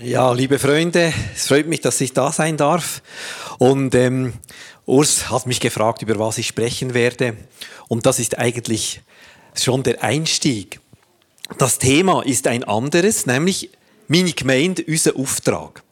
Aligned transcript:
Ja, 0.00 0.32
liebe 0.32 0.60
Freunde, 0.60 1.12
es 1.34 1.48
freut 1.48 1.66
mich, 1.66 1.80
dass 1.80 2.00
ich 2.00 2.12
da 2.12 2.30
sein 2.30 2.56
darf. 2.56 3.02
Und 3.58 3.96
ähm, 3.96 4.32
Urs 4.86 5.28
hat 5.28 5.46
mich 5.46 5.58
gefragt, 5.58 6.02
über 6.02 6.16
was 6.20 6.38
ich 6.38 6.46
sprechen 6.46 6.94
werde. 6.94 7.36
Und 7.88 8.06
das 8.06 8.20
ist 8.20 8.38
eigentlich 8.38 9.00
schon 9.54 9.82
der 9.82 10.04
Einstieg. 10.04 10.78
Das 11.58 11.78
Thema 11.78 12.22
ist 12.22 12.46
ein 12.46 12.62
anderes, 12.62 13.26
nämlich 13.26 13.70
meine 14.06 14.32
Gemeinde, 14.32 14.84
unser 14.86 15.16
Auftrag. 15.16 15.82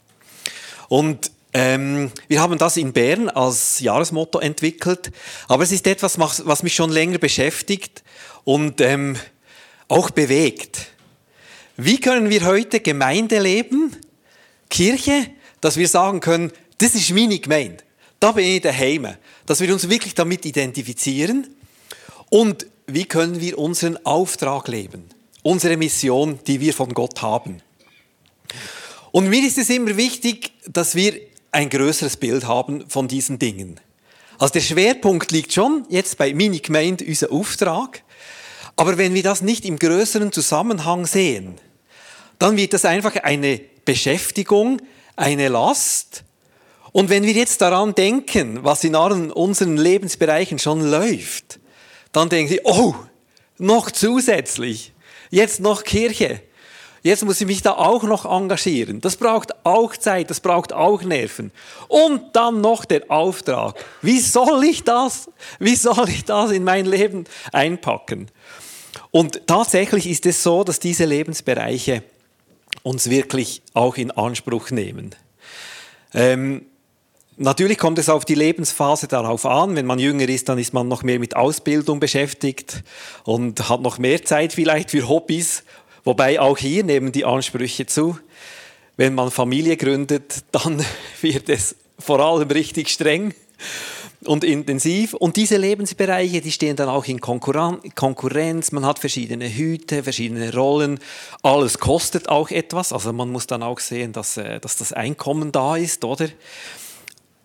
Und 0.87 1.31
ähm, 1.59 2.11
wir 2.27 2.39
haben 2.39 2.59
das 2.59 2.77
in 2.77 2.93
Bern 2.93 3.29
als 3.29 3.79
Jahresmotto 3.79 4.37
entwickelt, 4.37 5.11
aber 5.47 5.63
es 5.63 5.71
ist 5.71 5.87
etwas, 5.87 6.19
was 6.19 6.61
mich 6.61 6.75
schon 6.75 6.91
länger 6.91 7.17
beschäftigt 7.17 8.03
und 8.43 8.79
ähm, 8.79 9.15
auch 9.87 10.11
bewegt. 10.11 10.89
Wie 11.75 11.99
können 11.99 12.29
wir 12.29 12.45
heute 12.45 12.79
Gemeinde 12.79 13.39
leben, 13.39 13.95
Kirche, 14.69 15.31
dass 15.59 15.77
wir 15.77 15.87
sagen 15.87 16.19
können, 16.19 16.51
das 16.77 16.93
ist 16.93 17.09
meine 17.09 17.39
Gemeinde, 17.39 17.83
da 18.19 18.33
bin 18.33 18.45
ich 18.45 18.61
daheim, 18.61 19.15
dass 19.47 19.59
wir 19.59 19.73
uns 19.73 19.89
wirklich 19.89 20.13
damit 20.13 20.45
identifizieren. 20.45 21.47
Und 22.29 22.67
wie 22.85 23.05
können 23.05 23.41
wir 23.41 23.57
unseren 23.57 23.97
Auftrag 24.05 24.67
leben, 24.67 25.05
unsere 25.41 25.75
Mission, 25.75 26.37
die 26.45 26.59
wir 26.59 26.75
von 26.75 26.93
Gott 26.93 27.23
haben. 27.23 27.63
Und 29.11 29.29
mir 29.29 29.43
ist 29.43 29.57
es 29.57 29.71
immer 29.71 29.97
wichtig, 29.97 30.51
dass 30.67 30.93
wir 30.93 31.19
ein 31.57 31.71
größeres 31.71 32.17
Bild 32.17 32.47
haben 32.47 32.87
von 32.87 33.07
diesen 33.07 33.39
Dingen. 33.39 33.79
Also 34.37 34.53
der 34.53 34.61
Schwerpunkt 34.61 35.31
liegt 35.31 35.51
schon 35.53 35.87
jetzt 35.89 36.19
bei 36.19 36.31
Mini-Gemeinde, 36.31 37.03
unser 37.03 37.31
Auftrag. 37.31 38.03
Aber 38.75 38.99
wenn 38.99 39.15
wir 39.15 39.23
das 39.23 39.41
nicht 39.41 39.65
im 39.65 39.79
größeren 39.79 40.31
Zusammenhang 40.31 41.07
sehen, 41.07 41.55
dann 42.37 42.57
wird 42.57 42.73
das 42.73 42.85
einfach 42.85 43.15
eine 43.15 43.59
Beschäftigung, 43.85 44.79
eine 45.15 45.47
Last. 45.47 46.23
Und 46.91 47.09
wenn 47.09 47.23
wir 47.23 47.33
jetzt 47.33 47.59
daran 47.59 47.95
denken, 47.95 48.63
was 48.63 48.83
in 48.83 48.93
allen 48.93 49.31
unseren 49.31 49.77
Lebensbereichen 49.77 50.59
schon 50.59 50.81
läuft, 50.81 51.59
dann 52.11 52.29
denken 52.29 52.51
Sie, 52.51 52.61
oh, 52.65 52.93
noch 53.57 53.89
zusätzlich, 53.89 54.93
jetzt 55.31 55.59
noch 55.59 55.83
Kirche, 55.83 56.39
jetzt 57.07 57.25
muss 57.25 57.41
ich 57.41 57.47
mich 57.47 57.61
da 57.61 57.73
auch 57.73 58.03
noch 58.03 58.25
engagieren. 58.25 59.01
Das 59.01 59.15
braucht 59.15 59.65
auch 59.65 59.95
Zeit, 59.97 60.29
das 60.29 60.39
braucht 60.39 60.73
auch 60.73 61.01
Nerven. 61.03 61.51
Und 61.87 62.35
dann 62.35 62.61
noch 62.61 62.85
der 62.85 63.09
Auftrag. 63.09 63.75
Wie 64.01 64.19
soll 64.19 64.63
ich 64.63 64.83
das, 64.83 65.29
wie 65.59 65.75
soll 65.75 66.09
ich 66.09 66.25
das 66.25 66.51
in 66.51 66.63
mein 66.63 66.85
Leben 66.85 67.25
einpacken? 67.51 68.29
Und 69.11 69.47
tatsächlich 69.47 70.07
ist 70.07 70.25
es 70.25 70.43
so, 70.43 70.63
dass 70.63 70.79
diese 70.79 71.05
Lebensbereiche 71.05 72.03
uns 72.83 73.09
wirklich 73.09 73.61
auch 73.73 73.97
in 73.97 74.11
Anspruch 74.11 74.71
nehmen. 74.71 75.15
Ähm, 76.13 76.65
natürlich 77.37 77.77
kommt 77.77 77.99
es 77.99 78.09
auf 78.09 78.25
die 78.25 78.35
Lebensphase 78.35 79.07
darauf 79.07 79.45
an. 79.45 79.75
Wenn 79.75 79.85
man 79.85 79.99
jünger 79.99 80.27
ist, 80.27 80.49
dann 80.49 80.57
ist 80.57 80.73
man 80.73 80.87
noch 80.87 81.03
mehr 81.03 81.19
mit 81.19 81.35
Ausbildung 81.35 81.99
beschäftigt 81.99 82.83
und 83.23 83.69
hat 83.69 83.81
noch 83.81 83.97
mehr 83.97 84.23
Zeit 84.23 84.53
vielleicht 84.53 84.91
für 84.91 85.07
Hobbys. 85.07 85.63
Wobei 86.07 86.39
auch 86.39 86.57
hier 86.57 86.85
nehmen 86.85 87.11
die 87.11 87.25
Ansprüche 87.25 87.85
zu. 87.85 88.17
Wenn 88.95 89.13
man 89.13 89.29
Familie 89.29 89.75
gründet, 89.75 90.45
dann 90.53 90.81
wird 91.21 91.49
es 91.49 91.75
vor 91.99 92.21
allem 92.21 92.49
richtig 92.49 92.87
streng 92.87 93.33
und 94.23 94.45
intensiv. 94.45 95.15
Und 95.15 95.35
diese 95.35 95.57
Lebensbereiche, 95.57 96.39
die 96.39 96.53
stehen 96.53 96.77
dann 96.77 96.87
auch 96.87 97.03
in 97.07 97.19
Konkurrenz. 97.19 98.71
Man 98.71 98.85
hat 98.85 98.99
verschiedene 98.99 99.53
Hüte, 99.53 100.01
verschiedene 100.01 100.53
Rollen. 100.53 101.01
Alles 101.43 101.77
kostet 101.77 102.29
auch 102.29 102.51
etwas. 102.51 102.93
Also 102.93 103.11
man 103.11 103.29
muss 103.29 103.45
dann 103.45 103.61
auch 103.61 103.81
sehen, 103.81 104.13
dass, 104.13 104.37
äh, 104.37 104.61
dass 104.61 104.77
das 104.77 104.93
Einkommen 104.93 105.51
da 105.51 105.75
ist, 105.75 106.05
oder? 106.05 106.29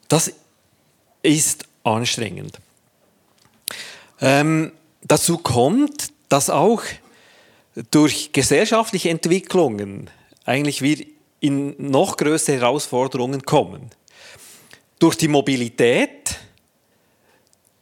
Das 0.07 0.33
ist 1.25 1.65
anstrengend. 1.83 2.61
Ähm, 4.21 4.71
dazu 5.03 5.39
kommt, 5.39 6.13
dass 6.29 6.49
auch 6.49 6.83
durch 7.91 8.33
gesellschaftliche 8.33 9.11
Entwicklungen 9.11 10.11
eigentlich 10.45 10.83
wir 10.83 11.05
in 11.41 11.75
noch 11.79 12.17
größere 12.17 12.57
Herausforderungen 12.57 13.43
kommen. 13.43 13.91
Durch 14.99 15.17
die 15.17 15.29
Mobilität 15.29 16.39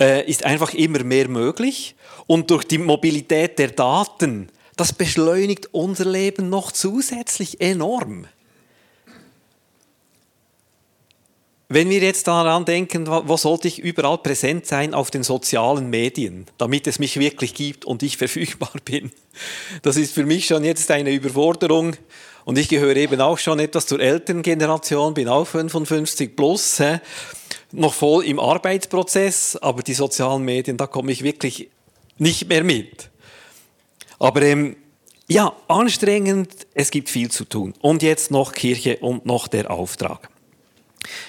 äh, 0.00 0.28
ist 0.28 0.44
einfach 0.44 0.72
immer 0.72 1.04
mehr 1.04 1.28
möglich 1.28 1.94
und 2.26 2.50
durch 2.50 2.64
die 2.64 2.78
Mobilität 2.78 3.58
der 3.58 3.68
Daten, 3.68 4.48
das 4.76 4.92
beschleunigt 4.92 5.74
unser 5.74 6.06
Leben 6.06 6.48
noch 6.48 6.72
zusätzlich 6.72 7.60
enorm. 7.60 8.26
Wenn 11.72 11.88
wir 11.88 12.00
jetzt 12.00 12.26
daran 12.26 12.64
denken, 12.64 13.06
wo 13.06 13.36
sollte 13.36 13.68
ich 13.68 13.78
überall 13.78 14.18
präsent 14.18 14.66
sein 14.66 14.92
auf 14.92 15.12
den 15.12 15.22
sozialen 15.22 15.88
Medien, 15.88 16.46
damit 16.58 16.88
es 16.88 16.98
mich 16.98 17.20
wirklich 17.20 17.54
gibt 17.54 17.84
und 17.84 18.02
ich 18.02 18.16
verfügbar 18.16 18.72
bin, 18.84 19.12
das 19.82 19.96
ist 19.96 20.12
für 20.12 20.26
mich 20.26 20.46
schon 20.46 20.64
jetzt 20.64 20.90
eine 20.90 21.12
Überforderung. 21.12 21.94
Und 22.44 22.58
ich 22.58 22.68
gehöre 22.68 22.96
eben 22.96 23.20
auch 23.20 23.38
schon 23.38 23.60
etwas 23.60 23.86
zur 23.86 24.00
älteren 24.00 24.42
Generation, 24.42 25.14
bin 25.14 25.28
auch 25.28 25.46
55 25.46 26.34
plus 26.34 26.82
noch 27.70 27.94
voll 27.94 28.24
im 28.24 28.40
Arbeitsprozess, 28.40 29.54
aber 29.54 29.84
die 29.84 29.94
sozialen 29.94 30.44
Medien, 30.44 30.76
da 30.76 30.88
komme 30.88 31.12
ich 31.12 31.22
wirklich 31.22 31.68
nicht 32.18 32.48
mehr 32.48 32.64
mit. 32.64 33.10
Aber 34.18 34.42
ähm, 34.42 34.74
ja, 35.28 35.52
anstrengend, 35.68 36.66
es 36.74 36.90
gibt 36.90 37.10
viel 37.10 37.30
zu 37.30 37.44
tun. 37.44 37.74
Und 37.80 38.02
jetzt 38.02 38.32
noch 38.32 38.54
Kirche 38.54 38.96
und 38.96 39.24
noch 39.24 39.46
der 39.46 39.70
Auftrag. 39.70 40.28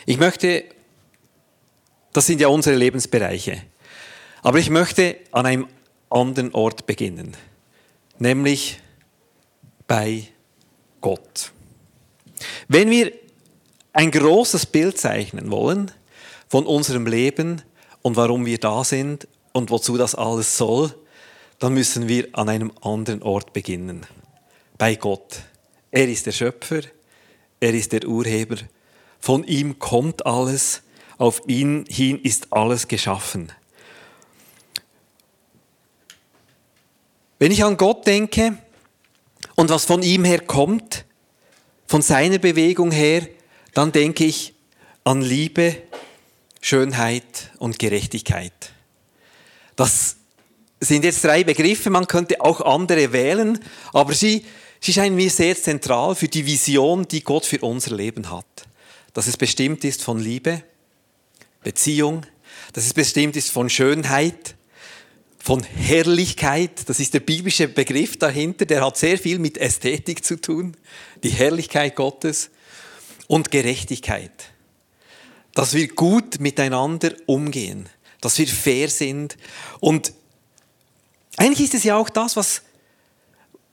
Ich 0.05 0.17
möchte, 0.17 0.65
das 2.13 2.25
sind 2.25 2.41
ja 2.41 2.47
unsere 2.47 2.75
Lebensbereiche, 2.75 3.61
aber 4.41 4.59
ich 4.59 4.69
möchte 4.69 5.17
an 5.31 5.45
einem 5.45 5.67
anderen 6.09 6.53
Ort 6.53 6.85
beginnen, 6.85 7.35
nämlich 8.19 8.79
bei 9.87 10.27
Gott. 10.99 11.51
Wenn 12.67 12.89
wir 12.89 13.11
ein 13.93 14.11
großes 14.11 14.65
Bild 14.65 14.97
zeichnen 14.97 15.51
wollen, 15.51 15.91
von 16.51 16.65
unserem 16.65 17.07
Leben 17.07 17.61
und 18.01 18.17
warum 18.17 18.45
wir 18.45 18.57
da 18.57 18.83
sind 18.83 19.25
und 19.53 19.69
wozu 19.69 19.97
das 19.97 20.15
alles 20.15 20.57
soll, 20.57 20.93
dann 21.59 21.73
müssen 21.73 22.09
wir 22.09 22.27
an 22.33 22.49
einem 22.49 22.73
anderen 22.81 23.21
Ort 23.21 23.53
beginnen. 23.53 24.05
Bei 24.77 24.95
Gott. 24.95 25.43
Er 25.91 26.09
ist 26.09 26.25
der 26.25 26.33
Schöpfer, 26.33 26.81
er 27.61 27.73
ist 27.73 27.93
der 27.93 28.05
Urheber. 28.05 28.57
Von 29.21 29.43
ihm 29.43 29.77
kommt 29.77 30.25
alles, 30.25 30.81
auf 31.17 31.43
ihn 31.47 31.85
hin 31.87 32.19
ist 32.21 32.51
alles 32.51 32.87
geschaffen. 32.87 33.51
Wenn 37.37 37.51
ich 37.51 37.63
an 37.63 37.77
Gott 37.77 38.07
denke 38.07 38.57
und 39.55 39.69
was 39.69 39.85
von 39.85 40.01
ihm 40.01 40.23
her 40.23 40.41
kommt, 40.41 41.05
von 41.85 42.01
seiner 42.01 42.39
Bewegung 42.39 42.91
her, 42.91 43.27
dann 43.73 43.91
denke 43.91 44.25
ich 44.25 44.53
an 45.03 45.21
Liebe, 45.21 45.77
Schönheit 46.61 47.51
und 47.59 47.79
Gerechtigkeit. 47.79 48.71
Das 49.75 50.17
sind 50.79 51.03
jetzt 51.03 51.23
drei 51.23 51.43
Begriffe, 51.43 51.89
man 51.89 52.07
könnte 52.07 52.41
auch 52.41 52.61
andere 52.61 53.13
wählen, 53.13 53.59
aber 53.93 54.13
sie, 54.13 54.45
sie 54.79 54.93
scheinen 54.93 55.15
mir 55.15 55.29
sehr 55.29 55.55
zentral 55.55 56.15
für 56.15 56.27
die 56.27 56.45
Vision, 56.45 57.07
die 57.07 57.23
Gott 57.23 57.45
für 57.45 57.59
unser 57.59 57.95
Leben 57.95 58.31
hat. 58.31 58.67
Dass 59.13 59.27
es 59.27 59.37
bestimmt 59.37 59.83
ist 59.83 60.03
von 60.03 60.19
Liebe, 60.19 60.63
Beziehung, 61.63 62.25
dass 62.73 62.85
es 62.85 62.93
bestimmt 62.93 63.35
ist 63.35 63.51
von 63.51 63.69
Schönheit, 63.69 64.55
von 65.37 65.63
Herrlichkeit, 65.63 66.87
das 66.87 66.99
ist 66.99 67.13
der 67.13 67.19
biblische 67.19 67.67
Begriff 67.67 68.17
dahinter, 68.17 68.65
der 68.65 68.85
hat 68.85 68.97
sehr 68.97 69.17
viel 69.17 69.39
mit 69.39 69.57
Ästhetik 69.57 70.23
zu 70.23 70.39
tun, 70.39 70.77
die 71.23 71.29
Herrlichkeit 71.29 71.95
Gottes 71.95 72.51
und 73.27 73.51
Gerechtigkeit 73.51 74.51
dass 75.53 75.73
wir 75.73 75.87
gut 75.87 76.39
miteinander 76.39 77.13
umgehen, 77.25 77.89
dass 78.21 78.37
wir 78.37 78.47
fair 78.47 78.89
sind. 78.89 79.37
Und 79.79 80.13
eigentlich 81.37 81.65
ist 81.65 81.73
es 81.73 81.83
ja 81.83 81.97
auch 81.97 82.09
das, 82.09 82.35
was, 82.35 82.61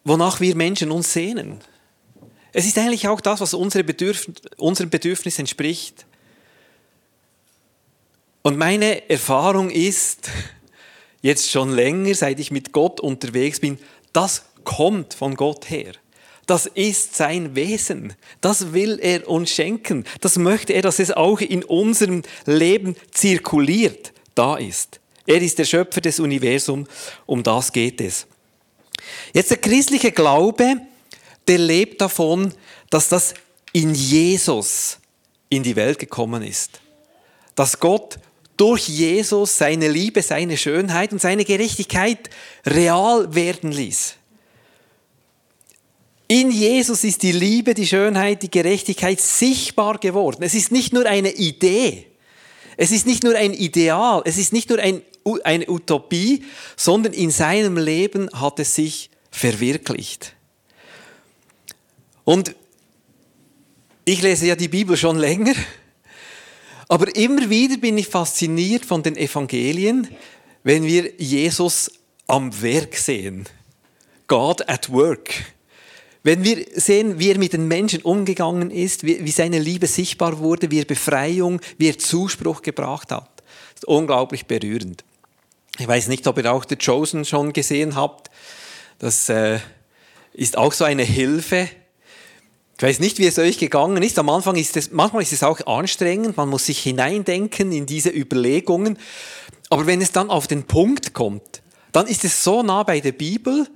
wonach 0.05 0.41
wir 0.41 0.55
Menschen 0.57 0.91
uns 0.91 1.13
sehnen. 1.13 1.61
Es 2.53 2.67
ist 2.67 2.79
eigentlich 2.79 3.09
auch 3.09 3.21
das, 3.21 3.41
was 3.41 3.55
unsere 3.55 3.85
Bedürf 3.85 4.31
unserem 4.57 4.91
Bedürfnis 4.91 5.39
entspricht. 5.39 6.07
Und 8.43 8.57
meine 8.57 9.09
Erfahrung 9.11 9.71
ist, 9.71 10.31
jetzt 11.23 11.51
schon 11.51 11.73
länger, 11.73 12.15
seit 12.15 12.41
ich 12.41 12.51
mit 12.51 12.73
Gott 12.73 13.01
unterwegs 13.01 13.61
bin, 13.61 13.79
das 14.13 14.45
kommt 14.65 15.15
von 15.15 15.35
Gott 15.35 15.69
her. 15.71 15.93
Das 16.47 16.65
ist 16.65 17.15
sein 17.15 17.55
Wesen. 17.55 18.15
Das 18.41 18.73
will 18.73 18.99
er 19.03 19.29
uns 19.29 19.51
schenken. 19.51 20.05
Das 20.23 20.39
möchte 20.39 20.73
er, 20.73 20.81
dass 20.81 20.99
es 20.99 21.11
auch 21.11 21.41
in 21.43 21.63
unserem 21.63 22.23
Leben 22.47 22.97
zirkuliert, 23.11 24.15
da 24.35 24.57
ist. 24.57 24.99
Er 25.27 25.43
ist 25.43 25.59
der 25.59 25.67
Schöpfer 25.67 26.01
des 26.01 26.21
Universums, 26.21 26.89
um 27.27 27.43
das 27.43 27.71
geht 27.71 28.01
es. 28.01 28.27
Jetzt 29.35 29.51
der 29.51 29.59
christliche 29.59 30.11
Glaube, 30.11 30.81
der 31.49 31.59
lebt 31.59 32.01
davon, 32.01 32.55
dass 32.91 33.09
das 33.09 33.35
in 33.73 33.95
Jesus 33.95 34.99
in 35.49 35.63
die 35.63 35.77
Welt 35.77 35.99
gekommen 35.99 36.43
ist. 36.43 36.81
Dass 37.55 37.81
Gott 37.81 38.19
durch 38.57 38.89
Jesus 38.89 39.57
seine 39.57 39.89
Liebe, 39.89 40.21
seine 40.21 40.57
Schönheit 40.57 41.13
und 41.13 41.21
seine 41.21 41.45
Gerechtigkeit 41.45 42.29
real 42.67 43.35
werden 43.35 43.73
ließ. 43.73 44.15
In 46.27 46.51
Jesus 46.51 47.05
ist 47.05 47.23
die 47.23 47.33
Liebe, 47.33 47.73
die 47.73 47.87
Schönheit, 47.87 48.43
die 48.43 48.51
Gerechtigkeit 48.51 49.21
sichtbar 49.21 49.97
geworden. 49.99 50.43
Es 50.43 50.55
ist 50.55 50.71
nicht 50.71 50.93
nur 50.93 51.07
eine 51.07 51.31
Idee, 51.33 52.07
es 52.77 52.91
ist 52.91 53.07
nicht 53.07 53.25
nur 53.25 53.35
ein 53.35 53.55
Ideal, 53.55 54.23
es 54.27 54.37
ist 54.37 54.53
nicht 54.53 54.69
nur 54.69 54.79
ein, 54.79 55.03
eine 55.45 55.69
Utopie, 55.69 56.45
sondern 56.77 57.13
in 57.13 57.31
seinem 57.31 57.79
Leben 57.79 58.29
hat 58.33 58.61
es 58.61 58.75
sich 58.75 59.11
verwirklicht. 59.31 60.35
Und 62.29 62.55
ich 64.05 64.21
lese 64.21 64.49
ja 64.49 64.55
die 64.55 64.69
Bibel 64.69 64.99
schon 64.99 65.17
länger, 65.17 65.55
aber 66.87 67.17
immer 67.17 67.49
wieder 67.49 67.79
bin 67.79 67.97
ich 67.97 68.07
fasziniert 68.07 68.85
von 68.85 69.03
den 69.03 69.17
Evangelien, 69.17 70.09
wenn 70.63 70.85
wir 70.85 71.11
Jesus 71.17 71.91
am 72.27 72.61
Werk 72.61 72.97
sehen. 72.97 73.49
God 74.27 74.69
at 74.69 74.93
work. 74.93 75.31
Wenn 76.23 76.45
wir 76.45 76.67
sehen, 76.75 77.19
wie 77.19 77.31
er 77.31 77.39
mit 77.39 77.55
den 77.55 77.67
Menschen 77.67 78.03
umgegangen 78.03 78.71
ist, 78.71 79.05
wie, 79.05 79.31
seine 79.31 79.59
Liebe 79.59 79.87
sichtbar 79.87 80.39
wurde, 80.39 80.71
wie 80.71 80.81
er 80.81 80.85
Befreiung, 80.85 81.63
wie 81.79 81.89
er 81.89 81.97
Zuspruch 81.97 82.61
gebracht 82.61 83.11
hat, 83.11 83.43
das 83.73 83.85
ist 83.85 83.85
unglaublich 83.87 84.45
berührend. 84.45 85.03
Ich 85.79 85.89
weiß 85.89 86.09
nicht, 86.09 86.27
ob 86.27 86.37
ihr 86.37 86.53
auch 86.53 86.67
The 86.69 86.77
Chosen 86.77 87.25
schon 87.25 87.55
gesehen 87.55 87.95
habt. 87.95 88.31
Das 88.99 89.31
äh, 89.31 89.61
ist 90.35 90.59
auch 90.59 90.75
so 90.75 90.85
eine 90.85 91.05
Hilfe. 91.05 91.71
Ich 92.79 92.83
weiß 92.85 93.01
nicht, 93.01 93.19
wie 93.19 93.27
es 93.27 93.41
euch 93.41 93.59
gegangen 93.59 94.01
ist. 94.05 94.21
Am 94.21 94.29
Anfang 94.29 94.55
ist 94.55 94.77
es, 94.77 94.93
manchmal 94.93 95.23
ist 95.23 95.33
es 95.33 95.43
auch 95.43 95.67
anstrengend. 95.67 96.37
Man 96.37 96.49
muss 96.49 96.67
sich 96.67 96.79
hineindenken 96.79 97.73
in 97.73 97.87
diese 97.87 98.11
Überlegungen. 98.11 98.99
Aber 99.69 99.89
wenn 99.89 100.01
es 100.01 100.13
dann 100.13 100.31
auf 100.31 100.47
den 100.47 100.63
Punkt 100.63 101.13
kommt, 101.13 101.61
dann 101.91 102.07
ist 102.07 102.25
es 102.25 102.45
so 102.45 102.63
nah 102.63 102.85
bei 102.85 103.01
der 103.01 103.11
Bibel, 103.11 103.67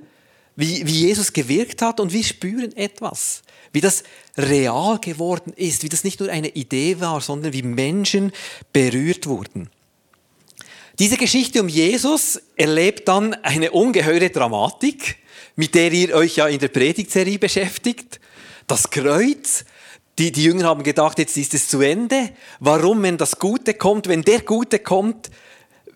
wie, 0.55 0.87
wie 0.87 1.07
Jesus 1.07 1.33
gewirkt 1.33 1.83
hat 1.83 1.99
und 1.99 2.13
wir 2.13 2.23
spüren 2.23 2.77
etwas, 2.77 3.43
wie 3.73 3.81
das 3.81 4.05
real 4.39 5.01
geworden 5.01 5.53
ist, 5.57 5.83
wie 5.83 5.89
das 5.89 6.05
nicht 6.05 6.21
nur 6.21 6.31
eine 6.31 6.51
Idee 6.51 7.01
war, 7.01 7.21
sondern 7.21 7.53
wie 7.53 7.63
Menschen 7.63 8.31
berührt 8.73 9.27
wurden. 9.27 9.69
Diese 11.01 11.17
Geschichte 11.17 11.61
um 11.61 11.69
Jesus 11.69 12.41
erlebt 12.55 13.09
dann 13.09 13.35
eine 13.35 13.73
ungeheure 13.73 14.31
Dramatik, 14.31 15.17
mit 15.57 15.75
der 15.75 15.91
ihr 15.91 16.15
euch 16.15 16.37
ja 16.37 16.47
in 16.47 16.61
der 16.61 16.69
Predigtserie 16.69 17.41
beschäftigt. 17.41 18.21
Das 18.67 18.91
Kreuz, 18.91 19.65
die, 20.19 20.33
die 20.33 20.45
Jünger 20.45 20.65
haben 20.65 20.83
gedacht, 20.83 21.19
jetzt 21.19 21.37
ist 21.37 21.55
es 21.55 21.69
zu 21.69 21.81
Ende. 21.81 22.31
Warum, 22.61 23.03
wenn 23.03 23.19
das 23.19 23.39
Gute 23.39 23.75
kommt, 23.75 24.09
wenn 24.09 24.23
der 24.23 24.43
Gute 24.43 24.79
kommt, 24.79 25.31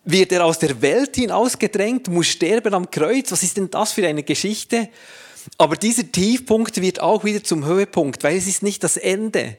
wird 0.05 0.33
er 0.33 0.45
aus 0.45 0.59
der 0.59 0.81
Welt 0.83 1.17
hinausgedrängt, 1.17 2.09
muss 2.09 2.29
sterben 2.29 2.75
am 2.75 2.91
Kreuz. 2.91 3.33
Was 3.33 3.43
ist 3.43 3.57
denn 3.57 3.71
das 3.71 3.93
für 3.93 4.07
eine 4.07 4.23
Geschichte? 4.23 4.89
Aber 5.59 5.77
dieser 5.77 6.11
Tiefpunkt 6.11 6.81
wird 6.81 7.01
auch 7.01 7.25
wieder 7.25 7.43
zum 7.43 7.65
Höhepunkt, 7.65 8.25
weil 8.25 8.37
es 8.37 8.47
ist 8.47 8.63
nicht 8.63 8.83
das 8.85 8.97
Ende, 8.97 9.59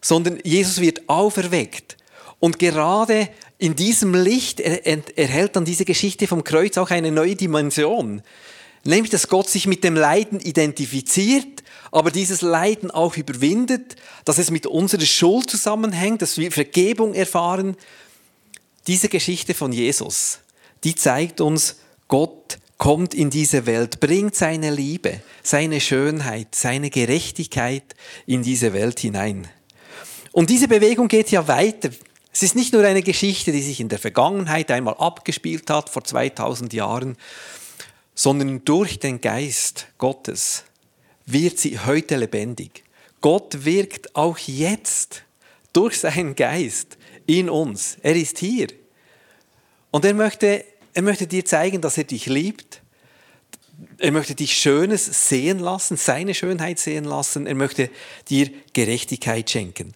sondern 0.00 0.38
Jesus 0.42 0.80
wird 0.80 1.08
auferweckt. 1.08 1.96
Und 2.38 2.58
gerade 2.58 3.28
in 3.58 3.74
diesem 3.74 4.14
Licht 4.14 4.60
erhält 4.60 5.56
dann 5.56 5.64
diese 5.64 5.84
Geschichte 5.84 6.26
vom 6.26 6.44
Kreuz 6.44 6.76
auch 6.76 6.90
eine 6.90 7.10
neue 7.10 7.36
Dimension. 7.36 8.22
Nämlich, 8.86 9.10
dass 9.10 9.28
Gott 9.28 9.48
sich 9.48 9.66
mit 9.66 9.84
dem 9.84 9.96
Leiden 9.96 10.40
identifiziert, 10.40 11.62
aber 11.90 12.10
dieses 12.10 12.42
Leiden 12.42 12.90
auch 12.90 13.16
überwindet, 13.16 13.96
dass 14.24 14.38
es 14.38 14.50
mit 14.50 14.66
unserer 14.66 15.06
Schuld 15.06 15.50
zusammenhängt, 15.50 16.22
dass 16.22 16.38
wir 16.38 16.52
Vergebung 16.52 17.14
erfahren 17.14 17.76
diese 18.86 19.08
Geschichte 19.08 19.54
von 19.54 19.72
Jesus, 19.72 20.38
die 20.84 20.94
zeigt 20.94 21.40
uns, 21.40 21.76
Gott 22.06 22.58
kommt 22.78 23.14
in 23.14 23.30
diese 23.30 23.66
Welt, 23.66 23.98
bringt 24.00 24.36
seine 24.36 24.70
Liebe, 24.70 25.20
seine 25.42 25.80
Schönheit, 25.80 26.54
seine 26.54 26.90
Gerechtigkeit 26.90 27.96
in 28.26 28.42
diese 28.42 28.72
Welt 28.72 29.00
hinein. 29.00 29.48
Und 30.32 30.50
diese 30.50 30.68
Bewegung 30.68 31.08
geht 31.08 31.30
ja 31.30 31.48
weiter. 31.48 31.90
Es 32.32 32.42
ist 32.42 32.54
nicht 32.54 32.74
nur 32.74 32.84
eine 32.84 33.02
Geschichte, 33.02 33.50
die 33.50 33.62
sich 33.62 33.80
in 33.80 33.88
der 33.88 33.98
Vergangenheit 33.98 34.70
einmal 34.70 34.94
abgespielt 34.94 35.70
hat, 35.70 35.88
vor 35.88 36.04
2000 36.04 36.72
Jahren, 36.74 37.16
sondern 38.16 38.64
durch 38.64 38.98
den 38.98 39.20
Geist 39.20 39.86
Gottes 39.98 40.64
wird 41.26 41.58
sie 41.58 41.78
heute 41.78 42.16
lebendig. 42.16 42.82
Gott 43.20 43.64
wirkt 43.64 44.16
auch 44.16 44.38
jetzt 44.38 45.22
durch 45.72 46.00
seinen 46.00 46.34
Geist 46.34 46.96
in 47.26 47.50
uns. 47.50 47.98
Er 48.02 48.16
ist 48.16 48.38
hier. 48.38 48.68
Und 49.90 50.04
er 50.04 50.14
möchte, 50.14 50.64
er 50.94 51.02
möchte 51.02 51.26
dir 51.26 51.44
zeigen, 51.44 51.80
dass 51.80 51.98
er 51.98 52.04
dich 52.04 52.26
liebt. 52.26 52.82
Er 53.98 54.12
möchte 54.12 54.34
dich 54.34 54.56
Schönes 54.56 55.28
sehen 55.28 55.58
lassen, 55.58 55.98
seine 55.98 56.34
Schönheit 56.34 56.78
sehen 56.78 57.04
lassen. 57.04 57.46
Er 57.46 57.54
möchte 57.54 57.90
dir 58.30 58.50
Gerechtigkeit 58.72 59.50
schenken. 59.50 59.92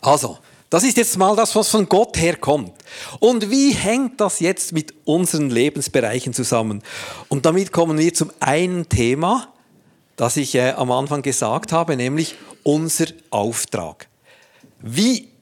Also, 0.00 0.38
das 0.72 0.84
ist 0.84 0.96
jetzt 0.96 1.18
mal 1.18 1.36
das, 1.36 1.54
was 1.54 1.68
von 1.68 1.88
Gott 1.88 2.16
herkommt. 2.16 2.72
Und 3.20 3.50
wie 3.50 3.72
hängt 3.72 4.20
das 4.20 4.40
jetzt 4.40 4.72
mit 4.72 4.94
unseren 5.04 5.50
Lebensbereichen 5.50 6.32
zusammen? 6.32 6.82
Und 7.28 7.46
damit 7.46 7.72
kommen 7.72 7.98
wir 7.98 8.14
zum 8.14 8.32
einen 8.40 8.88
Thema, 8.88 9.52
das 10.16 10.36
ich 10.36 10.54
äh, 10.54 10.70
am 10.72 10.90
Anfang 10.90 11.22
gesagt 11.22 11.72
habe, 11.72 11.96
nämlich 11.96 12.36
unser 12.62 13.06
Auftrag. 13.30 14.08
Wie 14.80 15.32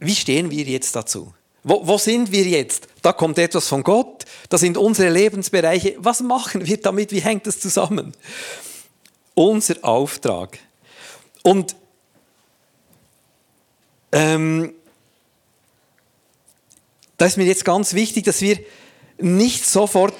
wie 0.00 0.14
stehen 0.14 0.50
wir 0.50 0.64
jetzt 0.64 0.94
dazu? 0.94 1.34
Wo, 1.64 1.86
wo, 1.86 1.98
sind 1.98 2.30
wir 2.30 2.44
jetzt? 2.44 2.86
Da 3.02 3.12
kommt 3.12 3.38
etwas 3.38 3.66
von 3.66 3.82
Gott, 3.82 4.24
das 4.48 4.60
sind 4.60 4.76
unsere 4.76 5.10
Lebensbereiche. 5.10 5.96
Was 5.98 6.20
machen 6.20 6.66
wir 6.66 6.80
damit? 6.80 7.10
Wie 7.10 7.20
hängt 7.20 7.46
das 7.46 7.58
zusammen? 7.58 8.12
Unser 9.34 9.76
Auftrag. 9.82 10.58
Und 11.42 11.74
ähm, 14.12 14.72
da 17.16 17.26
ist 17.26 17.36
mir 17.36 17.44
jetzt 17.44 17.64
ganz 17.64 17.94
wichtig, 17.94 18.24
dass 18.24 18.40
wir 18.40 18.58
nicht 19.18 19.66
sofort 19.66 20.14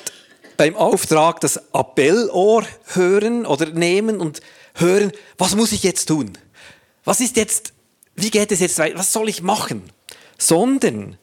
beim 0.56 0.75
Auftrag 0.75 1.40
das 1.40 1.73
Appellohr 1.73 2.66
hören 2.87 3.47
oder 3.47 3.66
nehmen 3.66 4.21
und 4.21 4.40
hören, 4.75 5.12
was 5.37 5.54
muss 5.54 5.73
ich 5.73 5.85
jetzt 5.85 6.07
tun? 6.07 6.37
Was 7.04 7.21
ist 7.21 7.37
jetzt 7.37 7.73
wie 8.21 8.30
geht 8.30 8.50
es 8.50 8.59
jetzt 8.59 8.78
weiter, 8.78 8.99
was 8.99 9.12
soll 9.12 9.28
ich 9.28 9.42
machen? 9.42 9.92
Sondern 10.37 11.16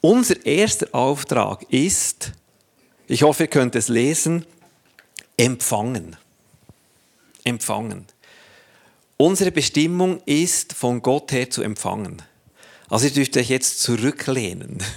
unser 0.00 0.44
erster 0.44 0.92
Auftrag 0.92 1.64
ist, 1.70 2.32
ich 3.06 3.22
hoffe, 3.22 3.44
ihr 3.44 3.48
könnt 3.48 3.76
es 3.76 3.86
lesen, 3.86 4.44
empfangen. 5.36 6.16
Empfangen. 7.44 8.06
Unsere 9.16 9.50
Bestimmung 9.50 10.20
ist, 10.26 10.72
von 10.72 11.02
Gott 11.02 11.32
her 11.32 11.48
zu 11.50 11.62
empfangen. 11.62 12.22
Also 12.88 13.06
ihr 13.06 13.12
dürft 13.12 13.36
euch 13.36 13.48
jetzt 13.48 13.80
zurücklehnen. 13.80 14.82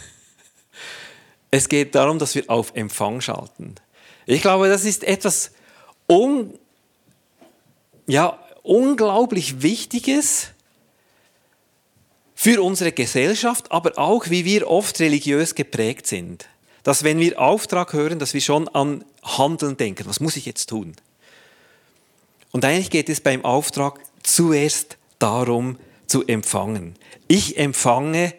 Es 1.51 1.67
geht 1.67 1.95
darum, 1.95 2.19
dass 2.19 2.35
wir 2.35 2.47
auf 2.47 2.73
Empfang 2.75 3.21
schalten. 3.21 3.73
Ich 4.27 4.43
glaube, 4.43 4.69
das 4.69 4.85
ist 4.85 5.03
etwas 5.03 5.49
un 6.07 6.53
ja, 8.05 8.37
unglaublich 8.61 9.63
Wichtiges, 9.63 10.49
für 12.41 12.63
unsere 12.63 12.93
Gesellschaft, 12.93 13.69
aber 13.69 13.99
auch 13.99 14.29
wie 14.29 14.45
wir 14.45 14.69
oft 14.69 15.01
religiös 15.01 15.55
geprägt 15.55 16.07
sind. 16.07 16.47
Dass 16.83 17.03
wenn 17.03 17.19
wir 17.19 17.37
Auftrag 17.37 17.91
hören, 17.91 18.17
dass 18.17 18.33
wir 18.33 18.39
schon 18.39 18.69
an 18.69 19.03
Handeln 19.21 19.75
denken. 19.75 20.05
Was 20.07 20.21
muss 20.21 20.37
ich 20.37 20.45
jetzt 20.45 20.67
tun? 20.67 20.95
Und 22.51 22.63
eigentlich 22.63 22.91
geht 22.91 23.09
es 23.09 23.19
beim 23.19 23.43
Auftrag 23.43 23.99
zuerst 24.23 24.97
darum 25.19 25.77
zu 26.07 26.25
empfangen. 26.25 26.95
Ich 27.27 27.57
empfange 27.57 28.33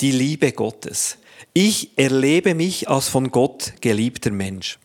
die 0.00 0.12
Liebe 0.12 0.52
Gottes. 0.52 1.18
Ich 1.52 1.96
erlebe 1.96 2.54
mich 2.54 2.88
als 2.88 3.08
von 3.08 3.30
Gott 3.30 3.74
geliebter 3.80 4.30
Mensch. 4.30 4.78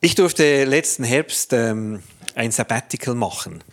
Ich 0.00 0.14
durfte 0.14 0.64
letzten 0.64 1.04
Herbst 1.04 1.52
ähm, 1.52 2.02
ein 2.34 2.52
Sabbatical 2.52 3.14
machen 3.14 3.64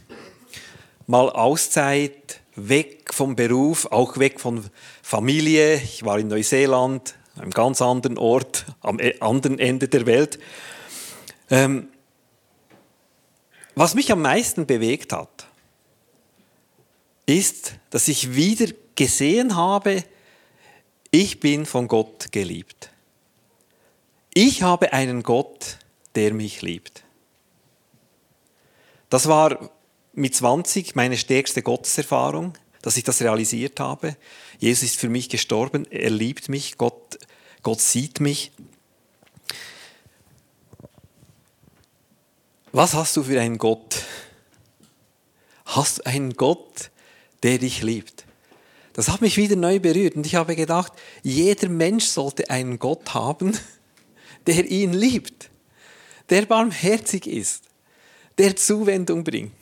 mal 1.11 1.29
Auszeit, 1.29 2.39
weg 2.55 3.13
vom 3.13 3.35
Beruf, 3.35 3.87
auch 3.87 4.17
weg 4.17 4.39
von 4.39 4.63
Familie. 5.01 5.75
Ich 5.75 6.05
war 6.05 6.17
in 6.17 6.29
Neuseeland, 6.29 7.15
einem 7.35 7.51
ganz 7.51 7.81
anderen 7.81 8.17
Ort, 8.17 8.65
am 8.79 8.97
e-, 8.99 9.19
anderen 9.19 9.59
Ende 9.59 9.89
der 9.89 10.05
Welt. 10.05 10.39
Ähm, 11.49 11.89
was 13.75 13.95
mich 13.95 14.11
am 14.11 14.21
meisten 14.21 14.65
bewegt 14.65 15.13
hat, 15.13 15.47
ist, 17.25 17.73
dass 17.89 18.07
ich 18.07 18.35
wieder 18.35 18.73
gesehen 18.95 19.55
habe, 19.55 20.03
ich 21.11 21.39
bin 21.39 21.65
von 21.65 21.87
Gott 21.87 22.31
geliebt. 22.31 22.89
Ich 24.33 24.63
habe 24.63 24.93
einen 24.93 25.23
Gott, 25.23 25.77
der 26.15 26.33
mich 26.33 26.61
liebt. 26.61 27.03
Das 29.09 29.27
war 29.27 29.71
mit 30.13 30.35
20 30.35 30.95
meine 30.95 31.17
stärkste 31.17 31.61
Gotteserfahrung, 31.61 32.53
dass 32.81 32.97
ich 32.97 33.03
das 33.03 33.21
realisiert 33.21 33.79
habe. 33.79 34.15
Jesus 34.59 34.83
ist 34.83 34.99
für 34.99 35.09
mich 35.09 35.29
gestorben, 35.29 35.85
er 35.89 36.09
liebt 36.09 36.49
mich, 36.49 36.77
Gott, 36.77 37.19
Gott 37.61 37.81
sieht 37.81 38.19
mich. 38.19 38.51
Was 42.71 42.93
hast 42.93 43.17
du 43.17 43.23
für 43.23 43.39
einen 43.39 43.57
Gott? 43.57 44.03
Hast 45.65 45.99
du 45.99 46.05
einen 46.05 46.33
Gott, 46.33 46.89
der 47.43 47.57
dich 47.57 47.81
liebt? 47.81 48.25
Das 48.93 49.09
hat 49.09 49.21
mich 49.21 49.37
wieder 49.37 49.55
neu 49.55 49.79
berührt 49.79 50.15
und 50.15 50.25
ich 50.25 50.35
habe 50.35 50.55
gedacht, 50.55 50.93
jeder 51.21 51.69
Mensch 51.69 52.05
sollte 52.05 52.49
einen 52.49 52.79
Gott 52.79 53.13
haben, 53.13 53.57
der 54.47 54.65
ihn 54.65 54.93
liebt, 54.93 55.49
der 56.29 56.45
barmherzig 56.45 57.27
ist, 57.27 57.63
der 58.37 58.55
Zuwendung 58.55 59.23
bringt. 59.23 59.53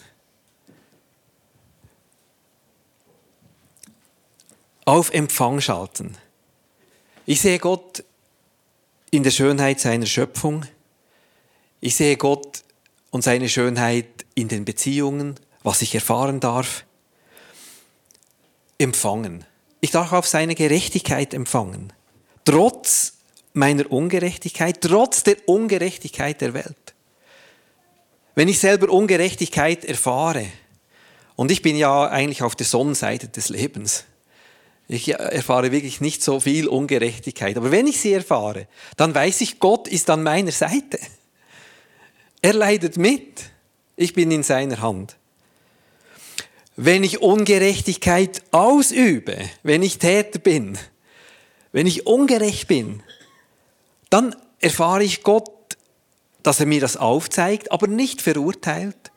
Auf 4.85 5.11
Empfang 5.11 5.61
schalten. 5.61 6.17
Ich 7.25 7.41
sehe 7.41 7.59
Gott 7.59 8.03
in 9.11 9.21
der 9.21 9.31
Schönheit 9.31 9.79
seiner 9.79 10.07
Schöpfung. 10.07 10.65
Ich 11.79 11.95
sehe 11.95 12.17
Gott 12.17 12.63
und 13.11 13.23
seine 13.23 13.49
Schönheit 13.49 14.25
in 14.35 14.47
den 14.47 14.65
Beziehungen, 14.65 15.35
was 15.63 15.81
ich 15.81 15.95
erfahren 15.95 16.39
darf. 16.39 16.85
Empfangen. 18.77 19.45
Ich 19.81 19.91
darf 19.91 20.13
auf 20.13 20.27
seine 20.27 20.55
Gerechtigkeit 20.55 21.33
empfangen. 21.33 21.93
Trotz 22.45 23.13
meiner 23.53 23.91
Ungerechtigkeit, 23.91 24.81
trotz 24.81 25.23
der 25.23 25.37
Ungerechtigkeit 25.47 26.39
der 26.41 26.53
Welt. 26.53 26.95
Wenn 28.35 28.47
ich 28.47 28.59
selber 28.59 28.89
Ungerechtigkeit 28.89 29.83
erfahre, 29.83 30.45
und 31.35 31.51
ich 31.51 31.61
bin 31.61 31.75
ja 31.75 32.07
eigentlich 32.07 32.41
auf 32.41 32.55
der 32.55 32.65
Sonnenseite 32.65 33.27
des 33.27 33.49
Lebens, 33.49 34.05
ich 34.87 35.09
erfahre 35.09 35.71
wirklich 35.71 36.01
nicht 36.01 36.23
so 36.23 36.39
viel 36.39 36.67
Ungerechtigkeit, 36.67 37.57
aber 37.57 37.71
wenn 37.71 37.85
ich 37.85 38.01
sie 38.01 38.13
erfahre, 38.13 38.67
dann 38.97 39.13
weiß 39.13 39.41
ich, 39.41 39.59
Gott 39.59 39.87
ist 39.87 40.09
an 40.09 40.23
meiner 40.23 40.51
Seite. 40.51 40.99
Er 42.41 42.53
leidet 42.53 42.97
mit. 42.97 43.51
Ich 43.95 44.13
bin 44.13 44.31
in 44.31 44.43
seiner 44.43 44.81
Hand. 44.81 45.17
Wenn 46.75 47.03
ich 47.03 47.21
Ungerechtigkeit 47.21 48.41
ausübe, 48.51 49.37
wenn 49.63 49.83
ich 49.83 49.97
Täter 49.97 50.39
bin, 50.39 50.77
wenn 51.73 51.85
ich 51.85 52.07
ungerecht 52.07 52.67
bin, 52.67 53.03
dann 54.09 54.35
erfahre 54.59 55.03
ich 55.03 55.23
Gott, 55.23 55.51
dass 56.41 56.61
er 56.61 56.65
mir 56.65 56.79
das 56.79 56.95
aufzeigt, 56.95 57.71
aber 57.71 57.87
nicht 57.87 58.21
verurteilt, 58.21 59.11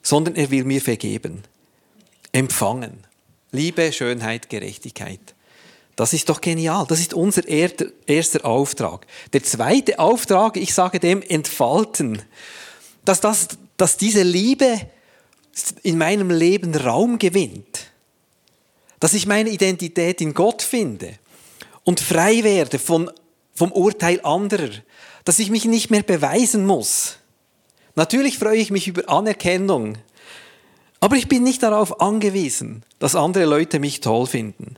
sondern 0.00 0.36
er 0.36 0.50
will 0.50 0.64
mir 0.64 0.80
vergeben. 0.80 1.42
Empfangen. 2.30 3.04
Liebe, 3.50 3.92
Schönheit, 3.92 4.48
Gerechtigkeit. 4.48 5.34
Das 5.96 6.12
ist 6.12 6.28
doch 6.28 6.40
genial. 6.40 6.86
Das 6.88 7.00
ist 7.00 7.14
unser 7.14 7.46
erster 7.46 8.44
Auftrag. 8.44 9.06
Der 9.32 9.42
zweite 9.42 9.98
Auftrag, 9.98 10.56
ich 10.56 10.72
sage 10.72 10.98
dem 10.98 11.22
entfalten. 11.22 12.22
Dass, 13.04 13.20
das, 13.20 13.48
dass 13.76 13.96
diese 13.96 14.22
Liebe 14.22 14.80
in 15.82 15.98
meinem 15.98 16.30
Leben 16.30 16.74
Raum 16.74 17.18
gewinnt. 17.18 17.90
Dass 19.00 19.14
ich 19.14 19.26
meine 19.26 19.50
Identität 19.50 20.20
in 20.20 20.32
Gott 20.32 20.62
finde 20.62 21.18
und 21.84 22.00
frei 22.00 22.42
werde 22.42 22.78
von, 22.78 23.10
vom 23.52 23.72
Urteil 23.72 24.20
anderer. 24.22 24.70
Dass 25.24 25.38
ich 25.38 25.50
mich 25.50 25.66
nicht 25.66 25.90
mehr 25.90 26.02
beweisen 26.02 26.64
muss. 26.64 27.18
Natürlich 27.94 28.38
freue 28.38 28.58
ich 28.58 28.70
mich 28.70 28.88
über 28.88 29.08
Anerkennung. 29.10 29.98
Aber 31.00 31.16
ich 31.16 31.28
bin 31.28 31.42
nicht 31.42 31.62
darauf 31.62 32.00
angewiesen, 32.00 32.84
dass 32.98 33.14
andere 33.14 33.44
Leute 33.44 33.78
mich 33.80 34.00
toll 34.00 34.26
finden. 34.26 34.76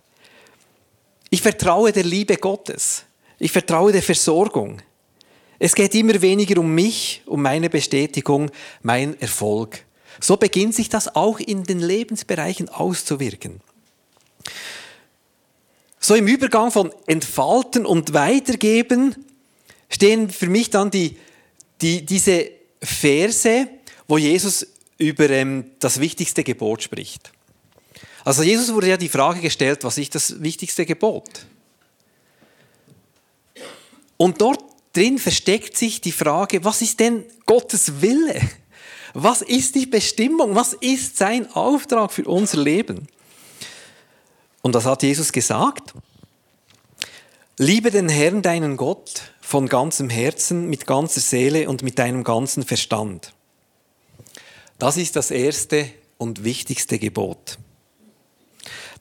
Ich 1.34 1.42
vertraue 1.42 1.90
der 1.90 2.04
Liebe 2.04 2.36
Gottes. 2.36 3.02
Ich 3.40 3.50
vertraue 3.50 3.90
der 3.90 4.04
Versorgung. 4.04 4.80
Es 5.58 5.74
geht 5.74 5.92
immer 5.96 6.22
weniger 6.22 6.60
um 6.60 6.72
mich, 6.72 7.22
um 7.26 7.42
meine 7.42 7.68
Bestätigung, 7.68 8.52
mein 8.84 9.20
Erfolg. 9.20 9.84
So 10.20 10.36
beginnt 10.36 10.76
sich 10.76 10.90
das 10.90 11.16
auch 11.16 11.40
in 11.40 11.64
den 11.64 11.80
Lebensbereichen 11.80 12.68
auszuwirken. 12.68 13.60
So 15.98 16.14
im 16.14 16.28
Übergang 16.28 16.70
von 16.70 16.92
Entfalten 17.08 17.84
und 17.84 18.14
Weitergeben 18.14 19.16
stehen 19.88 20.30
für 20.30 20.48
mich 20.48 20.70
dann 20.70 20.92
die, 20.92 21.16
die, 21.80 22.06
diese 22.06 22.48
Verse, 22.80 23.66
wo 24.06 24.18
Jesus 24.18 24.68
über 24.98 25.28
ähm, 25.30 25.72
das 25.80 25.98
wichtigste 25.98 26.44
Gebot 26.44 26.84
spricht. 26.84 27.32
Also 28.24 28.42
Jesus 28.42 28.72
wurde 28.72 28.88
ja 28.88 28.96
die 28.96 29.08
Frage 29.08 29.40
gestellt, 29.40 29.84
was 29.84 29.98
ist 29.98 30.14
das 30.14 30.42
wichtigste 30.42 30.86
Gebot? 30.86 31.46
Und 34.16 34.40
dort 34.40 34.64
drin 34.94 35.18
versteckt 35.18 35.76
sich 35.76 36.00
die 36.00 36.12
Frage, 36.12 36.64
was 36.64 36.80
ist 36.80 37.00
denn 37.00 37.24
Gottes 37.44 38.00
Wille? 38.00 38.40
Was 39.12 39.42
ist 39.42 39.74
die 39.74 39.86
Bestimmung? 39.86 40.54
Was 40.54 40.72
ist 40.72 41.18
sein 41.18 41.50
Auftrag 41.52 42.12
für 42.12 42.24
unser 42.24 42.58
Leben? 42.58 43.06
Und 44.62 44.74
das 44.74 44.86
hat 44.86 45.02
Jesus 45.02 45.30
gesagt. 45.30 45.92
Liebe 47.58 47.90
den 47.90 48.08
Herrn, 48.08 48.42
deinen 48.42 48.76
Gott, 48.76 49.22
von 49.40 49.68
ganzem 49.68 50.10
Herzen, 50.10 50.68
mit 50.68 50.86
ganzer 50.86 51.20
Seele 51.20 51.68
und 51.68 51.82
mit 51.82 51.98
deinem 51.98 52.24
ganzen 52.24 52.64
Verstand. 52.64 53.32
Das 54.78 54.96
ist 54.96 55.14
das 55.14 55.30
erste 55.30 55.88
und 56.18 56.42
wichtigste 56.42 56.98
Gebot. 56.98 57.58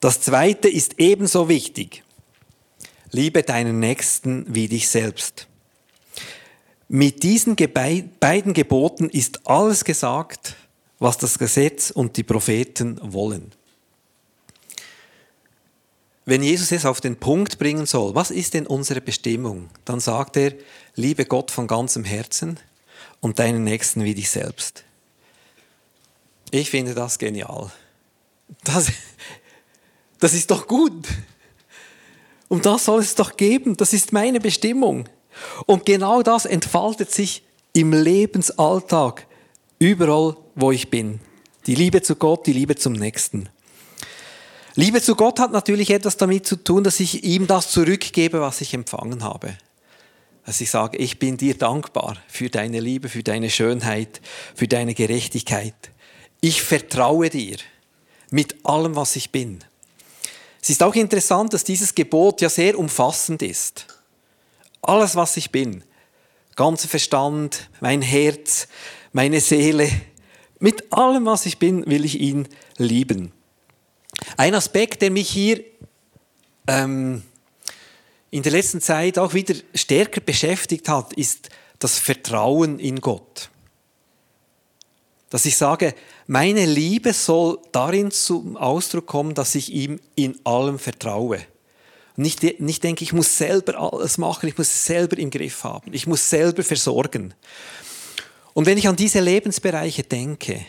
Das 0.03 0.19
zweite 0.19 0.67
ist 0.67 0.95
ebenso 0.97 1.47
wichtig. 1.47 2.03
Liebe 3.11 3.41
deinen 3.41 3.79
Nächsten 3.79 4.53
wie 4.53 4.67
dich 4.67 4.89
selbst. 4.89 5.47
Mit 6.89 7.23
diesen 7.23 7.55
beiden 7.55 8.51
Geboten 8.53 9.09
ist 9.09 9.47
alles 9.47 9.85
gesagt, 9.85 10.57
was 10.99 11.17
das 11.19 11.39
Gesetz 11.39 11.89
und 11.89 12.17
die 12.17 12.23
Propheten 12.23 12.99
wollen. 13.01 13.53
Wenn 16.25 16.43
Jesus 16.43 16.73
es 16.73 16.85
auf 16.85 16.99
den 16.99 17.15
Punkt 17.15 17.57
bringen 17.57 17.85
soll, 17.85 18.13
was 18.13 18.29
ist 18.29 18.55
denn 18.55 18.67
unsere 18.67 18.99
Bestimmung? 18.99 19.69
Dann 19.85 20.01
sagt 20.01 20.35
er, 20.35 20.53
liebe 20.95 21.23
Gott 21.23 21.49
von 21.49 21.65
ganzem 21.65 22.03
Herzen 22.03 22.59
und 23.21 23.39
deinen 23.39 23.63
Nächsten 23.63 24.03
wie 24.03 24.15
dich 24.15 24.29
selbst. 24.29 24.83
Ich 26.51 26.71
finde 26.71 26.93
das 26.93 27.19
genial. 27.19 27.71
Das, 28.65 28.91
das 30.23 30.33
ist 30.33 30.51
doch 30.51 30.67
gut. 30.67 31.05
Um 32.47 32.61
das 32.61 32.85
soll 32.85 33.01
es 33.01 33.13
doch 33.13 33.35
geben. 33.35 33.75
Das 33.75 33.91
ist 33.91 34.13
meine 34.13 34.39
Bestimmung. 34.39 35.09
Und 35.65 35.85
genau 35.85 36.21
das 36.21 36.45
entfaltet 36.45 37.11
sich 37.11 37.43
im 37.73 37.91
Lebensalltag, 37.91 39.27
überall, 39.79 40.37
wo 40.55 40.71
ich 40.71 40.89
bin. 40.89 41.19
Die 41.67 41.75
Liebe 41.75 42.01
zu 42.01 42.15
Gott, 42.15 42.47
die 42.47 42.53
Liebe 42.53 42.77
zum 42.77 42.93
Nächsten. 42.93 43.49
Liebe 44.75 45.01
zu 45.01 45.15
Gott 45.15 45.41
hat 45.41 45.51
natürlich 45.51 45.89
etwas 45.89 46.15
damit 46.15 46.47
zu 46.47 46.55
tun, 46.55 46.85
dass 46.85 47.01
ich 47.01 47.25
ihm 47.25 47.45
das 47.45 47.69
zurückgebe, 47.71 48.39
was 48.39 48.61
ich 48.61 48.73
empfangen 48.73 49.25
habe. 49.25 49.57
Dass 50.45 50.61
ich 50.61 50.69
sage, 50.69 50.97
ich 50.99 51.19
bin 51.19 51.35
dir 51.35 51.57
dankbar 51.57 52.15
für 52.29 52.49
deine 52.49 52.79
Liebe, 52.79 53.09
für 53.09 53.23
deine 53.23 53.49
Schönheit, 53.49 54.21
für 54.55 54.69
deine 54.69 54.93
Gerechtigkeit. 54.93 55.75
Ich 56.39 56.61
vertraue 56.63 57.29
dir 57.29 57.57
mit 58.31 58.65
allem, 58.65 58.95
was 58.95 59.17
ich 59.17 59.31
bin. 59.31 59.59
Es 60.63 60.69
ist 60.69 60.81
auch 60.81 60.95
interessant, 60.95 61.51
dass 61.51 61.65
dieses 61.65 61.93
Gebot 61.93 62.39
ja 62.39 62.47
sehr 62.47 62.79
umfassend 62.79 63.41
ist. 63.41 63.85
Alles, 64.81 65.13
was 65.17 65.35
ich 65.35 65.51
bin, 65.51 65.83
ganzer 66.55 66.87
Verstand, 66.87 67.69
mein 67.81 68.01
Herz, 68.01 68.69
meine 69.11 69.41
Seele, 69.41 69.91
mit 70.59 70.93
allem, 70.93 71.25
was 71.25 71.45
ich 71.45 71.59
bin, 71.59 71.85
will 71.85 72.05
ich 72.05 72.17
ihn 72.17 72.47
lieben. 72.77 73.33
Ein 74.37 74.55
Aspekt, 74.55 75.01
der 75.01 75.11
mich 75.11 75.29
hier 75.29 75.61
ähm, 76.67 77.23
in 78.31 78.41
der 78.41 78.53
letzten 78.53 78.79
Zeit 78.79 79.19
auch 79.19 79.33
wieder 79.33 79.55
stärker 79.75 80.21
beschäftigt 80.21 80.87
hat, 80.87 81.11
ist 81.11 81.49
das 81.79 81.99
Vertrauen 81.99 82.79
in 82.79 83.01
Gott. 83.01 83.49
Dass 85.33 85.47
ich 85.47 85.57
sage, 85.57 85.95
meine 86.27 86.63
Liebe 86.67 87.11
soll 87.11 87.57
darin 87.71 88.11
zum 88.11 88.55
Ausdruck 88.55 89.07
kommen, 89.07 89.33
dass 89.33 89.55
ich 89.55 89.73
ihm 89.73 89.99
in 90.13 90.39
allem 90.45 90.77
vertraue. 90.77 91.39
Nicht, 92.15 92.43
nicht 92.59 92.83
denke, 92.83 93.03
ich 93.03 93.13
muss 93.13 93.35
selber 93.35 93.79
alles 93.79 94.19
machen, 94.19 94.47
ich 94.47 94.55
muss 94.59 94.67
es 94.67 94.85
selber 94.85 95.17
im 95.17 95.31
Griff 95.31 95.63
haben, 95.63 95.91
ich 95.91 96.05
muss 96.05 96.29
selber 96.29 96.61
versorgen. 96.61 97.33
Und 98.53 98.67
wenn 98.67 98.77
ich 98.77 98.87
an 98.87 98.95
diese 98.95 99.21
Lebensbereiche 99.21 100.03
denke, 100.03 100.67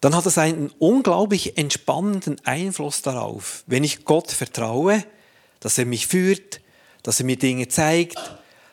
dann 0.00 0.16
hat 0.16 0.24
das 0.24 0.38
einen 0.38 0.72
unglaublich 0.78 1.58
entspannenden 1.58 2.40
Einfluss 2.46 3.02
darauf, 3.02 3.64
wenn 3.66 3.84
ich 3.84 4.06
Gott 4.06 4.30
vertraue, 4.30 5.04
dass 5.60 5.76
er 5.76 5.84
mich 5.84 6.06
führt, 6.06 6.62
dass 7.02 7.20
er 7.20 7.26
mir 7.26 7.36
Dinge 7.36 7.68
zeigt, 7.68 8.16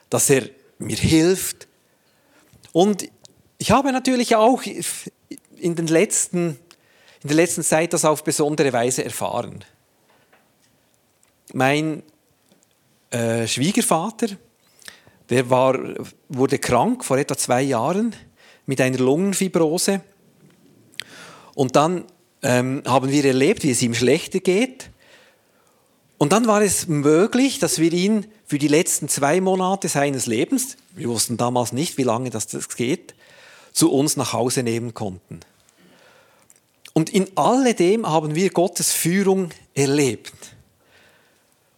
dass 0.10 0.30
er 0.30 0.44
mir 0.78 0.96
hilft. 0.96 1.68
Und 2.72 3.10
ich 3.64 3.72
habe 3.72 3.94
natürlich 3.94 4.36
auch 4.36 4.62
in, 5.56 5.76
den 5.78 5.88
letzten, 5.88 6.60
in 7.22 7.30
der 7.30 7.38
letzten 7.38 7.64
Zeit 7.64 7.94
das 7.94 8.04
auf 8.04 8.26
besondere 8.26 8.74
Weise 8.74 9.06
erfahren. 9.06 9.64
Mein 11.54 12.04
äh, 13.12 13.48
Schwiegervater, 13.48 14.28
der 15.30 15.50
war, 15.50 15.80
wurde 16.28 16.60
krank 16.60 17.06
vor 17.06 17.18
etwa 17.18 17.38
zwei 17.38 17.62
Jahren 17.62 18.14
mit 18.66 18.82
einer 18.82 18.98
Lungenfibrose. 18.98 20.02
Und 21.56 21.78
dann 21.78 22.04
ähm, 22.42 22.84
haben 22.86 23.10
wir 23.10 23.24
erlebt, 23.24 23.64
wie 23.64 23.72
es 23.72 23.82
ihm 23.82 23.94
schlechter 23.94 24.42
geht. 24.42 24.90
Und 26.18 26.34
dann 26.34 26.48
war 26.48 26.62
es 26.62 26.90
möglich, 26.90 27.60
dass 27.60 27.80
wir 27.80 27.94
ihn 27.94 28.26
für 28.46 28.58
die 28.58 28.68
letzten 28.68 29.08
zwei 29.08 29.40
Monate 29.40 29.88
seines 29.88 30.26
Lebens, 30.26 30.76
wir 30.96 31.08
wussten 31.08 31.38
damals 31.38 31.72
nicht, 31.72 31.98
wie 31.98 32.04
lange 32.04 32.30
das 32.30 32.50
geht, 32.76 33.16
zu 33.74 33.92
uns 33.92 34.16
nach 34.16 34.34
Hause 34.34 34.64
nehmen 34.64 34.94
konnten. 34.94 35.42
Und 36.94 37.10
in 37.10 37.28
alledem 37.36 38.08
haben 38.08 38.36
wir 38.36 38.52
Gottes 38.52 38.92
Führung 38.92 39.50
erlebt. 39.74 40.34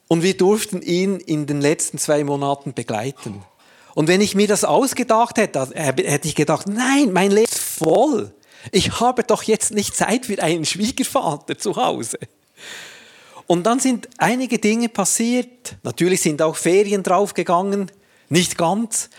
Und 0.08 0.22
wir 0.22 0.38
durften 0.38 0.82
ihn 0.82 1.20
in 1.20 1.48
den 1.48 1.62
letzten 1.62 1.98
zwei 1.98 2.24
Monaten 2.24 2.74
begleiten. 2.74 3.44
Und 3.96 4.10
wenn 4.10 4.22
ich 4.22 4.36
mir 4.36 4.48
das 4.48 4.66
ausgedacht 4.66 5.38
hätte, 5.38 5.70
hätte 5.74 6.28
ich 6.28 6.36
gedacht, 6.36 6.68
nein, 6.68 7.14
mein 7.14 7.32
Leben 7.32 7.46
ist 7.46 7.58
voll. 7.58 8.34
Ich 8.72 9.00
habe 9.00 9.24
doch 9.24 9.44
jetzt 9.44 9.72
nicht 9.72 9.96
Zeit 9.96 10.25
für 10.25 10.42
einen 10.44 10.66
Schwiegervater 10.66 11.58
zu 11.58 11.78
Hause. 11.78 12.20
Und 13.48 13.64
dann 13.64 13.80
sind 13.80 14.10
einige 14.18 14.60
Dinge 14.60 14.90
passiert. 14.90 15.78
Natürlich 15.84 16.22
sind 16.22 16.42
auch 16.42 16.56
Ferien 16.56 17.04
draufgegangen, 17.04 17.92
nicht 18.28 18.58
ganz. 18.58 19.10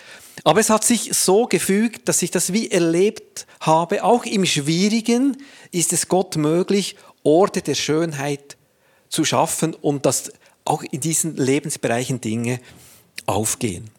Aber 0.46 0.60
es 0.60 0.70
hat 0.70 0.84
sich 0.84 1.10
so 1.12 1.46
gefügt, 1.46 2.08
dass 2.08 2.22
ich 2.22 2.30
das 2.30 2.52
wie 2.52 2.70
erlebt 2.70 3.48
habe. 3.58 4.04
Auch 4.04 4.24
im 4.24 4.46
Schwierigen 4.46 5.38
ist 5.72 5.92
es 5.92 6.06
Gott 6.06 6.36
möglich, 6.36 6.94
Orte 7.24 7.62
der 7.62 7.74
Schönheit 7.74 8.56
zu 9.08 9.24
schaffen 9.24 9.74
und 9.74 10.06
dass 10.06 10.30
auch 10.64 10.84
in 10.84 11.00
diesen 11.00 11.36
Lebensbereichen 11.36 12.20
Dinge 12.20 12.60
aufgehen. 13.26 13.90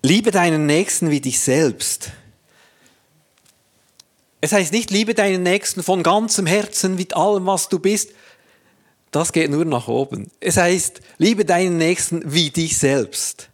Liebe 0.00 0.30
deinen 0.30 0.66
Nächsten 0.66 1.10
wie 1.10 1.20
dich 1.20 1.40
selbst. 1.40 2.12
Es 4.40 4.52
heißt 4.52 4.72
nicht, 4.72 4.92
liebe 4.92 5.14
deinen 5.14 5.42
Nächsten 5.42 5.82
von 5.82 6.04
ganzem 6.04 6.46
Herzen, 6.46 6.94
mit 6.94 7.16
allem, 7.16 7.46
was 7.46 7.68
du 7.68 7.80
bist, 7.80 8.10
das 9.10 9.32
geht 9.32 9.50
nur 9.50 9.64
nach 9.64 9.88
oben. 9.88 10.30
Es 10.38 10.56
heißt, 10.56 11.00
liebe 11.18 11.44
deinen 11.44 11.78
Nächsten 11.78 12.32
wie 12.32 12.50
dich 12.50 12.78
selbst. 12.78 13.48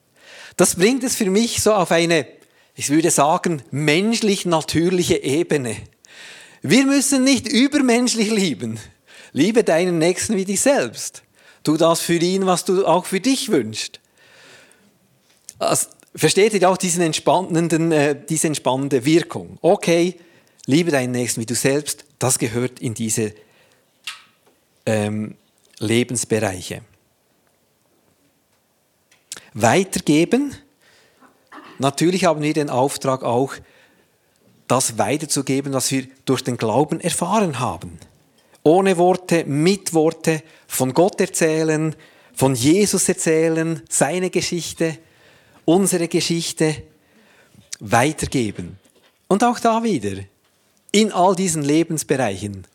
Das 0.59 0.75
bringt 0.75 1.05
es 1.05 1.15
für 1.15 1.31
mich 1.31 1.63
so 1.63 1.73
auf 1.73 1.93
eine, 1.93 2.27
ich 2.75 2.91
würde 2.91 3.13
sagen, 3.13 3.63
menschlich-natürliche 3.71 5.23
Ebene. 5.23 5.77
Wir 6.63 6.85
müssen 6.85 7.23
nicht 7.23 7.47
übermenschlich 7.47 8.29
lieben. 8.29 8.81
Liebe 9.33 9.63
deinen 9.63 9.99
Nächsten 9.99 10.37
wie 10.37 10.45
dich 10.45 10.61
selbst. 10.61 11.23
Tu 11.63 11.77
das 11.77 12.01
für 12.01 12.17
ihn, 12.17 12.45
was 12.47 12.65
du 12.65 12.85
auch 12.85 13.07
für 13.07 13.21
dich 13.21 13.51
wünschst. 13.51 14.01
Also, 15.61 15.87
versteht 16.13 16.55
ihr 16.55 16.69
auch 16.69 16.77
diesen 16.77 17.03
entspannenden, 17.03 17.93
äh, 17.93 18.17
diese 18.29 18.49
entspannende 18.49 19.05
Wirkung? 19.05 19.59
Okay, 19.63 20.17
liebe 20.67 20.91
deinen 20.91 21.13
Nächsten 21.13 21.41
wie 21.41 21.47
du 21.47 21.55
selbst, 21.55 22.05
das 22.19 22.37
gehört 22.37 22.81
in 22.81 22.95
diese 22.95 23.33
ähm, 24.87 25.37
Lebensbereiche. 25.79 26.83
Weitergeben. 29.55 30.55
Natürlich 31.79 32.25
haben 32.25 32.43
wir 32.43 32.53
den 32.53 32.71
Auftrag 32.71 33.23
auch, 33.23 33.55
das 34.67 34.99
weiterzugeben, 34.99 35.73
was 35.73 35.91
wir 35.91 36.07
durch 36.25 36.43
den 36.43 36.57
Glauben 36.59 37.01
erfahren 37.01 37.59
haben. 37.59 37.99
Ohne 38.63 38.99
Worte, 38.99 39.45
mit 39.45 39.95
Worte, 39.95 40.43
von 40.67 40.93
Gott 40.93 41.21
erzählen, 41.21 41.97
von 42.35 42.55
Jesus 42.55 43.09
erzählen, 43.09 43.83
seine 43.89 44.29
Geschichte, 44.29 44.99
unsere 45.65 46.09
Geschichte 46.09 46.83
weitergeben. 47.81 48.79
Und 49.27 49.43
auch 49.43 49.59
da 49.59 49.83
wieder, 49.83 50.23
in 50.93 51.13
all 51.13 51.35
diesen 51.35 51.63
Lebensbereichen 51.63 52.67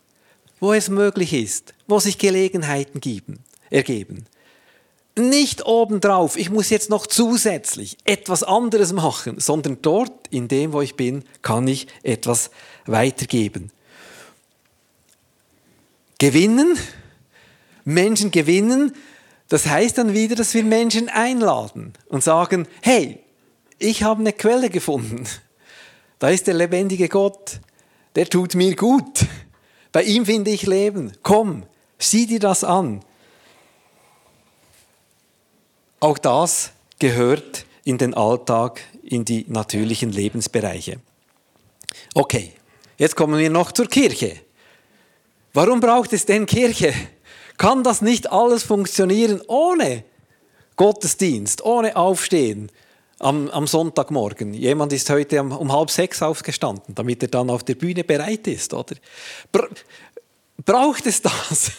wo 0.63 0.71
es 0.71 0.87
möglich 0.87 1.33
ist, 1.33 1.73
wo 1.87 1.99
sich 1.99 2.17
Gelegenheiten 2.17 3.01
geben, 3.01 3.39
ergeben. 3.69 4.25
Nicht 5.15 5.65
obendrauf, 5.65 6.37
ich 6.37 6.49
muss 6.49 6.71
jetzt 6.71 6.89
noch 6.89 7.05
zusätzlich 7.05 7.97
etwas 8.03 8.41
anderes 8.41 8.93
machen, 8.93 9.39
sondern 9.39 9.77
dort, 9.81 10.11
in 10.31 10.47
dem, 10.47 10.73
wo 10.73 10.81
ich 10.81 10.95
bin, 10.95 11.23
kann 11.43 11.67
ich 11.67 11.87
etwas 12.01 12.49
weitergeben. 12.87 13.71
Gewinnen, 16.17 16.77
Menschen 17.85 18.31
gewinnen, 18.31 18.93
das 19.49 19.67
heißt 19.67 19.99
dann 19.99 20.13
wieder, 20.13 20.35
dass 20.35 20.55
wir 20.55 20.63
Menschen 20.63 21.09
einladen 21.09 21.93
und 22.07 22.23
sagen, 22.23 22.67
hey, 22.81 23.19
ich 23.77 24.01
habe 24.01 24.21
eine 24.21 24.33
Quelle 24.33 24.69
gefunden. 24.69 25.27
Da 26.17 26.29
ist 26.29 26.47
der 26.47 26.55
lebendige 26.55 27.09
Gott, 27.09 27.59
der 28.15 28.27
tut 28.27 28.55
mir 28.55 28.75
gut. 28.75 29.25
Bei 29.91 30.01
ihm 30.01 30.25
finde 30.25 30.49
ich 30.49 30.65
Leben. 30.65 31.11
Komm, 31.21 31.63
sieh 31.99 32.25
dir 32.25 32.39
das 32.39 32.63
an. 32.63 33.03
Auch 36.03 36.17
das 36.17 36.71
gehört 36.99 37.65
in 37.85 37.97
den 37.97 38.13
Alltag, 38.13 38.81
in 39.03 39.23
die 39.23 39.45
natürlichen 39.47 40.11
Lebensbereiche. 40.11 40.99
Okay, 42.13 42.51
jetzt 42.97 43.15
kommen 43.15 43.39
wir 43.39 43.49
noch 43.49 43.71
zur 43.71 43.87
Kirche. 43.87 44.35
Warum 45.53 45.79
braucht 45.79 46.11
es 46.11 46.25
denn 46.25 46.45
Kirche? 46.45 46.93
Kann 47.57 47.85
das 47.85 48.01
nicht 48.01 48.29
alles 48.29 48.63
funktionieren 48.63 49.39
ohne 49.47 50.03
Gottesdienst, 50.75 51.63
ohne 51.63 51.95
Aufstehen, 51.95 52.69
am, 53.19 53.49
am 53.51 53.65
Sonntagmorgen. 53.65 54.53
Jemand 54.53 54.91
ist 54.91 55.09
heute 55.09 55.39
um, 55.39 55.53
um 55.53 55.71
halb 55.71 55.89
sechs 55.89 56.21
aufgestanden, 56.21 56.95
damit 56.95 57.23
er 57.23 57.29
dann 57.29 57.49
auf 57.49 57.63
der 57.63 57.75
Bühne 57.75 58.03
bereit 58.03 58.45
ist, 58.47 58.73
oder? 58.73 58.97
Bra 59.53 59.69
braucht 60.65 61.05
es 61.05 61.21
das? 61.21 61.71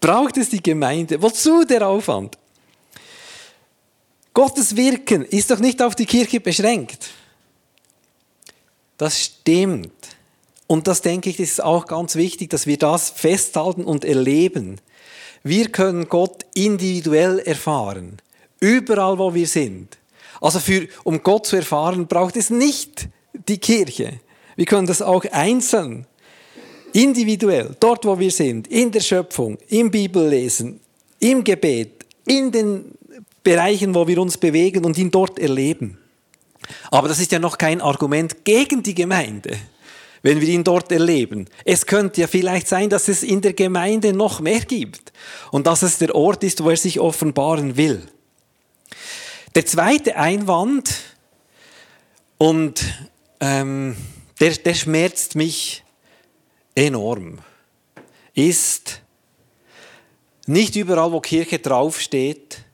Braucht 0.00 0.36
es 0.36 0.48
die 0.48 0.62
Gemeinde? 0.62 1.22
Wozu 1.22 1.64
der 1.64 1.86
Aufwand? 1.86 2.38
Gottes 4.32 4.76
Wirken 4.76 5.24
ist 5.24 5.50
doch 5.50 5.58
nicht 5.58 5.82
auf 5.82 5.94
die 5.94 6.06
Kirche 6.06 6.40
beschränkt. 6.40 7.10
Das 8.96 9.18
stimmt. 9.18 9.92
Und 10.66 10.86
das 10.86 11.02
denke 11.02 11.30
ich, 11.30 11.40
ist 11.40 11.62
auch 11.62 11.86
ganz 11.86 12.14
wichtig, 12.14 12.50
dass 12.50 12.66
wir 12.66 12.78
das 12.78 13.10
festhalten 13.10 13.84
und 13.84 14.04
erleben. 14.04 14.80
Wir 15.42 15.70
können 15.70 16.08
Gott 16.08 16.46
individuell 16.54 17.40
erfahren, 17.40 18.18
überall 18.60 19.18
wo 19.18 19.34
wir 19.34 19.48
sind. 19.48 19.98
Also 20.40 20.60
für, 20.60 20.86
um 21.02 21.22
Gott 21.22 21.46
zu 21.46 21.56
erfahren, 21.56 22.06
braucht 22.06 22.36
es 22.36 22.50
nicht 22.50 23.08
die 23.48 23.58
Kirche. 23.58 24.20
Wir 24.56 24.66
können 24.66 24.86
das 24.86 25.02
auch 25.02 25.24
einzeln, 25.32 26.06
individuell, 26.92 27.76
dort 27.80 28.04
wo 28.04 28.18
wir 28.18 28.30
sind, 28.30 28.68
in 28.68 28.90
der 28.90 29.00
Schöpfung, 29.00 29.58
im 29.68 29.90
Bibellesen, 29.90 30.80
im 31.18 31.44
Gebet, 31.44 32.06
in 32.26 32.50
den 32.52 32.84
Bereichen, 33.42 33.94
wo 33.94 34.06
wir 34.06 34.18
uns 34.18 34.36
bewegen 34.36 34.84
und 34.84 34.98
ihn 34.98 35.10
dort 35.10 35.38
erleben. 35.38 35.98
Aber 36.90 37.08
das 37.08 37.20
ist 37.20 37.32
ja 37.32 37.38
noch 37.38 37.58
kein 37.58 37.80
Argument 37.80 38.44
gegen 38.44 38.82
die 38.82 38.94
Gemeinde 38.94 39.56
wenn 40.22 40.38
wir 40.38 40.48
ihn 40.48 40.64
dort 40.64 40.92
erleben. 40.92 41.48
Es 41.64 41.86
könnte 41.86 42.20
ja 42.20 42.26
vielleicht 42.26 42.68
sein, 42.68 42.90
dass 42.90 43.08
es 43.08 43.22
in 43.22 43.40
der 43.40 43.54
Gemeinde 43.54 44.12
noch 44.12 44.40
mehr 44.40 44.60
gibt 44.60 45.14
und 45.50 45.66
dass 45.66 45.80
es 45.80 45.96
der 45.96 46.14
Ort 46.14 46.44
ist, 46.44 46.62
wo 46.62 46.68
er 46.68 46.76
sich 46.76 47.00
offenbaren 47.00 47.78
will. 47.78 48.02
Der 49.54 49.64
zweite 49.64 50.16
Einwand, 50.16 50.90
und 52.40 52.82
ähm, 53.40 53.94
der, 54.40 54.52
der 54.52 54.72
schmerzt 54.72 55.36
mich 55.36 55.84
enorm, 56.74 57.38
ist, 58.34 59.02
nicht 60.46 60.76
überall, 60.76 61.12
wo 61.12 61.20
Kirche 61.20 61.58
draufsteht, 61.58 62.64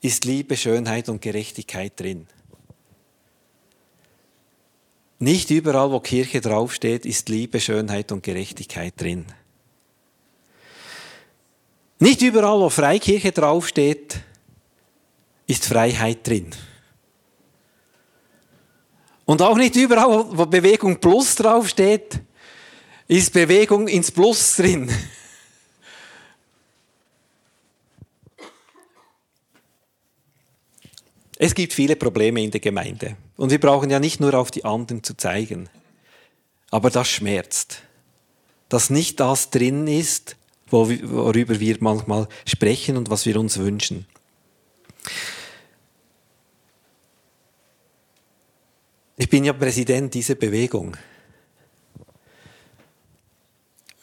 ist 0.00 0.24
Liebe, 0.24 0.56
Schönheit 0.56 1.08
und 1.08 1.20
Gerechtigkeit 1.20 1.98
drin. 1.98 2.26
Nicht 5.18 5.50
überall, 5.50 5.90
wo 5.90 6.00
Kirche 6.00 6.40
draufsteht, 6.40 7.06
ist 7.06 7.28
Liebe, 7.28 7.58
Schönheit 7.58 8.12
und 8.12 8.22
Gerechtigkeit 8.22 9.00
drin. 9.00 9.24
Nicht 11.98 12.20
überall, 12.20 12.60
wo 12.60 12.68
Freikirche 12.68 13.32
draufsteht, 13.32 14.20
ist 15.46 15.64
Freiheit 15.64 16.26
drin. 16.26 16.50
Und 19.24 19.40
auch 19.40 19.56
nicht 19.56 19.74
überall, 19.76 20.26
wo 20.36 20.44
Bewegung 20.46 21.00
Plus 21.00 21.34
draufsteht, 21.34 22.20
ist 23.08 23.32
Bewegung 23.32 23.88
ins 23.88 24.10
Plus 24.10 24.56
drin. 24.56 24.90
Es 31.38 31.54
gibt 31.54 31.74
viele 31.74 31.96
Probleme 31.96 32.42
in 32.42 32.50
der 32.50 32.60
Gemeinde. 32.60 33.16
Und 33.36 33.50
wir 33.50 33.60
brauchen 33.60 33.90
ja 33.90 34.00
nicht 34.00 34.20
nur 34.20 34.34
auf 34.34 34.50
die 34.50 34.64
anderen 34.64 35.02
zu 35.02 35.14
zeigen. 35.16 35.68
Aber 36.70 36.90
das 36.90 37.08
schmerzt. 37.08 37.82
Dass 38.68 38.90
nicht 38.90 39.20
das 39.20 39.50
drin 39.50 39.86
ist, 39.86 40.36
worüber 40.68 41.60
wir 41.60 41.76
manchmal 41.80 42.28
sprechen 42.46 42.96
und 42.96 43.10
was 43.10 43.26
wir 43.26 43.38
uns 43.38 43.58
wünschen. 43.58 44.06
Ich 49.18 49.28
bin 49.28 49.44
ja 49.44 49.52
Präsident 49.52 50.14
dieser 50.14 50.34
Bewegung. 50.34 50.96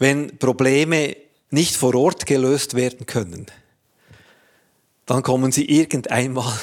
Wenn 0.04 0.38
Probleme 0.38 1.16
nicht 1.50 1.78
vor 1.78 1.96
Ort 1.96 2.26
gelöst 2.26 2.74
werden 2.74 3.06
können, 3.06 3.46
dann 5.06 5.24
kommen 5.24 5.54
sie 5.54 5.64
irgendeinmal 5.64 6.60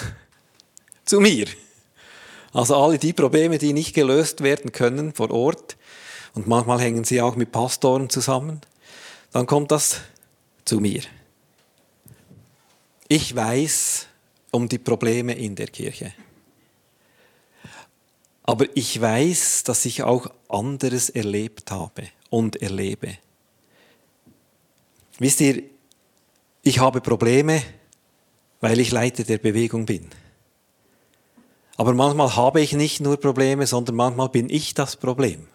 zu 1.06 1.20
mir. 1.20 1.46
Also 2.52 2.76
alle 2.76 2.98
die 2.98 3.14
Probleme, 3.14 3.56
die 3.56 3.72
nicht 3.72 3.94
gelöst 3.94 4.42
werden 4.42 4.72
können 4.72 5.14
vor 5.14 5.30
Ort, 5.30 5.78
und 6.34 6.48
manchmal 6.48 6.82
hängen 6.82 7.04
sie 7.04 7.22
auch 7.22 7.34
mit 7.34 7.50
Pastoren 7.50 8.10
zusammen, 8.10 8.60
dann 9.32 9.46
kommt 9.46 9.70
das 9.70 10.02
zu 10.66 10.78
mir. 10.78 11.00
Ich 13.08 13.34
weiß 13.34 14.06
um 14.50 14.68
die 14.68 14.76
Probleme 14.76 15.32
in 15.32 15.54
der 15.54 15.68
Kirche. 15.68 16.12
Aber 18.42 18.66
ich 18.74 19.00
weiß, 19.00 19.64
dass 19.64 19.86
ich 19.86 20.02
auch 20.02 20.26
anderes 20.50 21.08
erlebt 21.08 21.70
habe 21.70 22.08
und 22.28 22.60
erlebe. 22.60 23.16
Wisst 25.20 25.42
ihr, 25.42 25.62
ich 26.62 26.78
habe 26.78 27.02
Probleme, 27.02 27.62
weil 28.62 28.80
ich 28.80 28.90
Leiter 28.90 29.22
der 29.22 29.36
Bewegung 29.36 29.84
bin. 29.84 30.08
Aber 31.76 31.92
manchmal 31.92 32.34
habe 32.36 32.62
ich 32.62 32.72
nicht 32.72 33.00
nur 33.00 33.18
Probleme, 33.18 33.66
sondern 33.66 33.96
manchmal 33.96 34.30
bin 34.30 34.48
ich 34.48 34.72
das 34.72 34.96
Problem. 34.96 35.46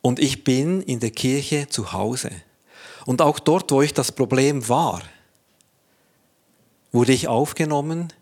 Und 0.00 0.20
ich 0.20 0.44
bin 0.44 0.80
in 0.80 1.00
der 1.00 1.10
Kirche 1.10 1.66
zu 1.68 1.92
Hause. 1.92 2.30
Und 3.04 3.20
auch 3.20 3.40
dort, 3.40 3.72
wo 3.72 3.82
ich 3.82 3.94
das 3.94 4.12
Problem 4.12 4.68
war, 4.68 5.02
wurde 6.92 7.12
ich 7.12 7.26
aufgenommen, 7.26 8.12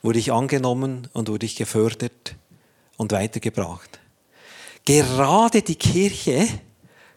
wurde 0.00 0.18
ich 0.18 0.32
angenommen 0.32 1.08
und 1.12 1.28
wurde 1.28 1.44
ich 1.44 1.56
gefördert 1.56 2.36
und 3.02 3.12
weitergebracht. 3.12 4.00
Gerade 4.84 5.62
die 5.62 5.74
Kirche 5.74 6.48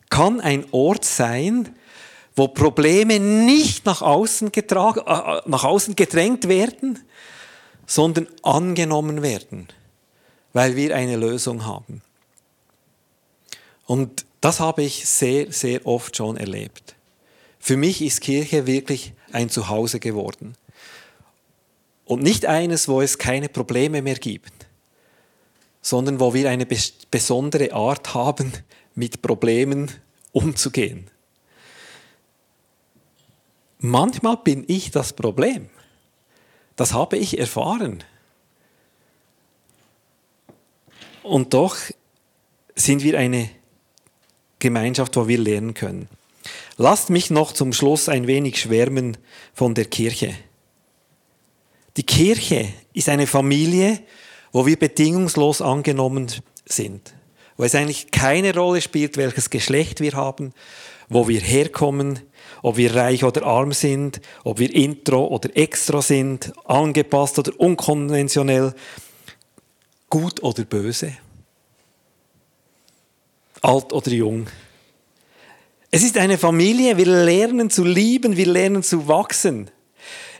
kann 0.09 0.41
ein 0.41 0.65
Ort 0.71 1.05
sein, 1.05 1.75
wo 2.35 2.47
Probleme 2.49 3.19
nicht 3.19 3.85
nach 3.85 4.01
außen, 4.01 4.51
getragen, 4.51 4.99
äh, 5.05 5.41
nach 5.45 5.63
außen 5.63 5.95
gedrängt 5.95 6.49
werden, 6.49 6.99
sondern 7.85 8.27
angenommen 8.41 9.21
werden, 9.21 9.67
weil 10.53 10.75
wir 10.75 10.95
eine 10.95 11.15
Lösung 11.15 11.65
haben. 11.65 12.01
Und 13.85 14.25
das 14.41 14.59
habe 14.59 14.83
ich 14.83 15.07
sehr, 15.07 15.51
sehr 15.51 15.85
oft 15.85 16.17
schon 16.17 16.35
erlebt. 16.35 16.95
Für 17.59 17.77
mich 17.77 18.01
ist 18.01 18.21
Kirche 18.21 18.67
wirklich 18.67 19.13
ein 19.31 19.49
Zuhause 19.49 19.99
geworden. 19.99 20.55
Und 22.05 22.21
nicht 22.21 22.45
eines, 22.45 22.87
wo 22.87 23.01
es 23.01 23.17
keine 23.17 23.49
Probleme 23.49 24.01
mehr 24.01 24.15
gibt, 24.15 24.64
sondern 25.85 26.19
wo 26.19 26.33
wir 26.33 26.49
eine 26.49 26.65
besondere 27.11 27.71
Art 27.71 28.15
haben, 28.15 28.51
mit 28.95 29.21
Problemen 29.21 29.91
umzugehen. 30.31 31.11
Manchmal 33.77 34.37
bin 34.37 34.63
ich 34.67 34.89
das 34.89 35.13
Problem. 35.13 35.69
Das 36.75 36.93
habe 36.93 37.17
ich 37.17 37.37
erfahren. 37.37 38.03
Und 41.21 41.53
doch 41.53 41.77
sind 42.73 43.03
wir 43.03 43.19
eine 43.19 43.51
Gemeinschaft, 44.57 45.15
wo 45.17 45.27
wir 45.27 45.37
lernen 45.37 45.75
können. 45.75 46.09
Lasst 46.77 47.11
mich 47.11 47.29
noch 47.29 47.51
zum 47.51 47.73
Schluss 47.73 48.09
ein 48.09 48.25
wenig 48.25 48.59
schwärmen 48.59 49.17
von 49.53 49.75
der 49.75 49.85
Kirche. 49.85 50.33
Die 51.95 52.07
Kirche 52.07 52.73
ist 52.93 53.07
eine 53.07 53.27
Familie, 53.27 54.01
wo 54.51 54.65
wir 54.65 54.77
bedingungslos 54.77 55.61
angenommen 55.61 56.27
sind, 56.65 57.13
wo 57.57 57.63
es 57.63 57.75
eigentlich 57.75 58.11
keine 58.11 58.53
Rolle 58.55 58.81
spielt, 58.81 59.17
welches 59.17 59.49
Geschlecht 59.49 59.99
wir 60.01 60.13
haben, 60.13 60.53
wo 61.09 61.27
wir 61.27 61.39
herkommen, 61.39 62.19
ob 62.61 62.77
wir 62.77 62.95
reich 62.95 63.23
oder 63.23 63.45
arm 63.45 63.71
sind, 63.71 64.21
ob 64.43 64.59
wir 64.59 64.73
intro 64.73 65.27
oder 65.27 65.55
extra 65.55 66.01
sind, 66.01 66.53
angepasst 66.65 67.37
oder 67.39 67.51
unkonventionell, 67.59 68.73
gut 70.09 70.41
oder 70.41 70.63
böse 70.63 71.17
alt 73.65 73.91
oder 73.93 74.11
jung. 74.11 74.47
Es 75.91 76.03
ist 76.03 76.17
eine 76.17 76.37
Familie, 76.37 76.97
wir 76.97 77.05
lernen 77.05 77.69
zu 77.69 77.83
lieben, 77.83 78.37
wir 78.37 78.47
lernen 78.47 78.83
zu 78.83 79.07
wachsen. 79.07 79.71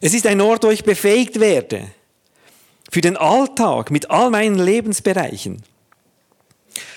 Es 0.01 0.13
ist 0.13 0.27
ein 0.27 0.41
Ort, 0.41 0.63
wo 0.63 0.69
ich 0.69 0.83
befähigt 0.83 1.39
werde 1.39 1.87
für 2.91 3.01
den 3.01 3.17
Alltag 3.17 3.91
mit 3.91 4.09
all 4.09 4.29
meinen 4.29 4.59
Lebensbereichen. 4.59 5.63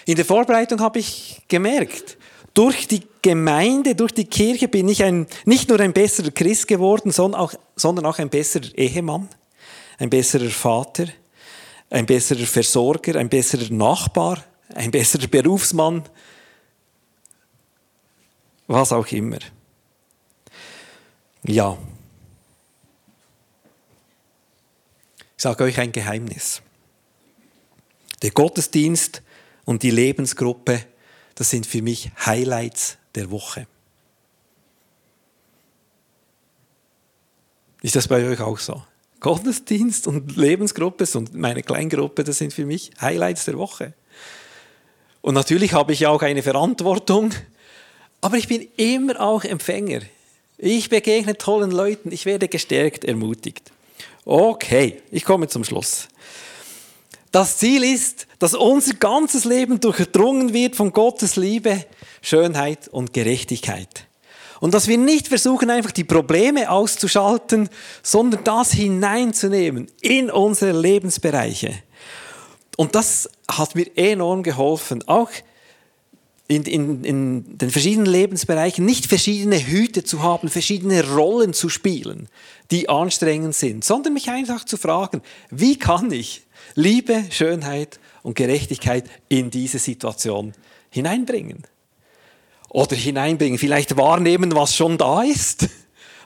In 0.06 0.16
der 0.16 0.24
Vorbereitung 0.24 0.80
habe 0.80 0.98
ich 0.98 1.42
gemerkt, 1.48 2.16
durch 2.54 2.88
die 2.88 3.02
Gemeinde, 3.22 3.94
durch 3.94 4.12
die 4.12 4.24
Kirche 4.24 4.68
bin 4.68 4.88
ich 4.88 5.04
ein, 5.04 5.26
nicht 5.44 5.68
nur 5.68 5.78
ein 5.80 5.92
besserer 5.92 6.30
Christ 6.30 6.66
geworden, 6.66 7.12
sondern 7.12 7.40
auch, 7.40 7.54
sondern 7.76 8.06
auch 8.06 8.18
ein 8.18 8.30
besserer 8.30 8.76
Ehemann, 8.76 9.28
ein 9.98 10.10
besserer 10.10 10.50
Vater, 10.50 11.06
ein 11.90 12.06
besserer 12.06 12.46
Versorger, 12.46 13.16
ein 13.16 13.28
besserer 13.28 13.72
Nachbar, 13.72 14.42
ein 14.74 14.90
besserer 14.90 15.26
Berufsmann, 15.26 16.02
was 18.66 18.92
auch 18.92 19.06
immer. 19.08 19.38
Ja. 21.44 21.76
Ich 25.38 25.42
sage 25.44 25.62
euch 25.62 25.78
ein 25.78 25.92
Geheimnis. 25.92 26.62
Der 28.22 28.32
Gottesdienst 28.32 29.22
und 29.64 29.84
die 29.84 29.92
Lebensgruppe, 29.92 30.84
das 31.36 31.50
sind 31.50 31.64
für 31.64 31.80
mich 31.80 32.10
Highlights 32.26 32.98
der 33.14 33.30
Woche. 33.30 33.68
Ist 37.82 37.94
das 37.94 38.08
bei 38.08 38.28
euch 38.28 38.40
auch 38.40 38.58
so? 38.58 38.82
Gottesdienst 39.20 40.08
und 40.08 40.36
Lebensgruppe 40.36 41.06
und 41.14 41.32
meine 41.34 41.62
Kleingruppe, 41.62 42.24
das 42.24 42.38
sind 42.38 42.52
für 42.52 42.66
mich 42.66 42.90
Highlights 43.00 43.44
der 43.44 43.58
Woche. 43.58 43.92
Und 45.20 45.34
natürlich 45.34 45.72
habe 45.72 45.92
ich 45.92 46.08
auch 46.08 46.22
eine 46.22 46.42
Verantwortung, 46.42 47.32
aber 48.20 48.38
ich 48.38 48.48
bin 48.48 48.66
immer 48.76 49.20
auch 49.20 49.44
Empfänger. 49.44 50.00
Ich 50.56 50.88
begegne 50.88 51.38
tollen 51.38 51.70
Leuten, 51.70 52.10
ich 52.10 52.26
werde 52.26 52.48
gestärkt, 52.48 53.04
ermutigt. 53.04 53.70
Okay, 54.30 55.00
ich 55.10 55.24
komme 55.24 55.48
zum 55.48 55.64
Schluss. 55.64 56.06
Das 57.32 57.56
Ziel 57.56 57.82
ist, 57.82 58.26
dass 58.38 58.52
unser 58.52 58.92
ganzes 58.92 59.46
Leben 59.46 59.80
durchdrungen 59.80 60.52
wird 60.52 60.76
von 60.76 60.92
Gottes 60.92 61.36
Liebe, 61.36 61.86
Schönheit 62.20 62.88
und 62.88 63.14
Gerechtigkeit. 63.14 64.06
Und 64.60 64.74
dass 64.74 64.86
wir 64.86 64.98
nicht 64.98 65.28
versuchen, 65.28 65.70
einfach 65.70 65.92
die 65.92 66.04
Probleme 66.04 66.70
auszuschalten, 66.70 67.70
sondern 68.02 68.44
das 68.44 68.70
hineinzunehmen 68.72 69.90
in 70.02 70.30
unsere 70.30 70.78
Lebensbereiche. 70.78 71.72
Und 72.76 72.94
das 72.94 73.30
hat 73.50 73.76
mir 73.76 73.86
enorm 73.96 74.42
geholfen, 74.42 75.08
auch 75.08 75.30
in, 76.48 76.62
in, 76.64 77.04
in 77.04 77.58
den 77.58 77.70
verschiedenen 77.70 78.10
Lebensbereichen 78.10 78.84
nicht 78.84 79.06
verschiedene 79.06 79.64
Hüte 79.64 80.02
zu 80.02 80.22
haben, 80.22 80.48
verschiedene 80.48 81.06
Rollen 81.14 81.52
zu 81.52 81.68
spielen, 81.68 82.28
die 82.70 82.88
anstrengend 82.88 83.54
sind, 83.54 83.84
sondern 83.84 84.14
mich 84.14 84.30
einfach 84.30 84.64
zu 84.64 84.78
fragen, 84.78 85.20
wie 85.50 85.78
kann 85.78 86.10
ich 86.10 86.42
Liebe, 86.74 87.24
Schönheit 87.30 88.00
und 88.22 88.34
Gerechtigkeit 88.34 89.04
in 89.28 89.50
diese 89.50 89.78
Situation 89.78 90.54
hineinbringen? 90.90 91.64
Oder 92.70 92.96
hineinbringen, 92.96 93.58
vielleicht 93.58 93.96
wahrnehmen, 93.96 94.54
was 94.54 94.74
schon 94.74 94.98
da 94.98 95.22
ist, 95.22 95.68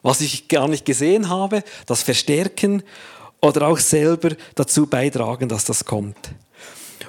was 0.03 0.21
ich 0.21 0.49
gar 0.49 0.69
nicht 0.69 0.85
gesehen 0.85 1.29
habe, 1.29 1.65
das 1.87 2.03
verstärken 2.03 2.83
oder 3.41 3.67
auch 3.67 3.79
selber 3.79 4.31
dazu 4.55 4.87
beitragen, 4.87 5.49
dass 5.49 5.65
das 5.65 5.85
kommt. 5.85 6.17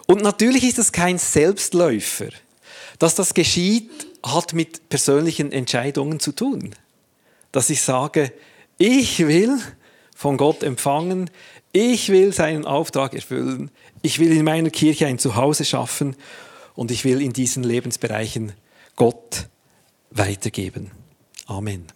Und 0.08 0.22
natürlich 0.24 0.64
ist 0.64 0.80
das 0.80 0.92
kein 0.92 1.20
Selbstläufer. 1.20 2.30
Dass 3.04 3.16
das 3.16 3.34
geschieht, 3.34 4.08
hat 4.26 4.54
mit 4.54 4.88
persönlichen 4.88 5.52
Entscheidungen 5.52 6.22
zu 6.22 6.32
tun. 6.32 6.74
Dass 7.52 7.70
ich 7.70 7.82
sage, 7.82 8.32
ich 8.78 9.20
will 9.28 9.60
von 10.16 10.38
Gott 10.38 10.64
empfangen. 10.64 11.30
Ich 11.74 12.08
will 12.08 12.32
seinen 12.32 12.64
Auftrag 12.64 13.14
erfüllen. 13.14 13.72
Ich 14.04 14.20
will 14.20 14.32
in 14.32 14.46
meiner 14.46 14.70
Kirche 14.70 15.06
ein 15.06 15.20
Zuhause 15.20 15.66
schaffen 15.66 16.16
und 16.76 16.92
ich 16.92 17.04
will 17.04 17.22
in 17.22 17.34
diesen 17.34 17.66
Lebensbereichen 17.66 18.54
Gott 18.96 19.50
weitergeben. 20.10 20.92
Amen. 21.46 21.88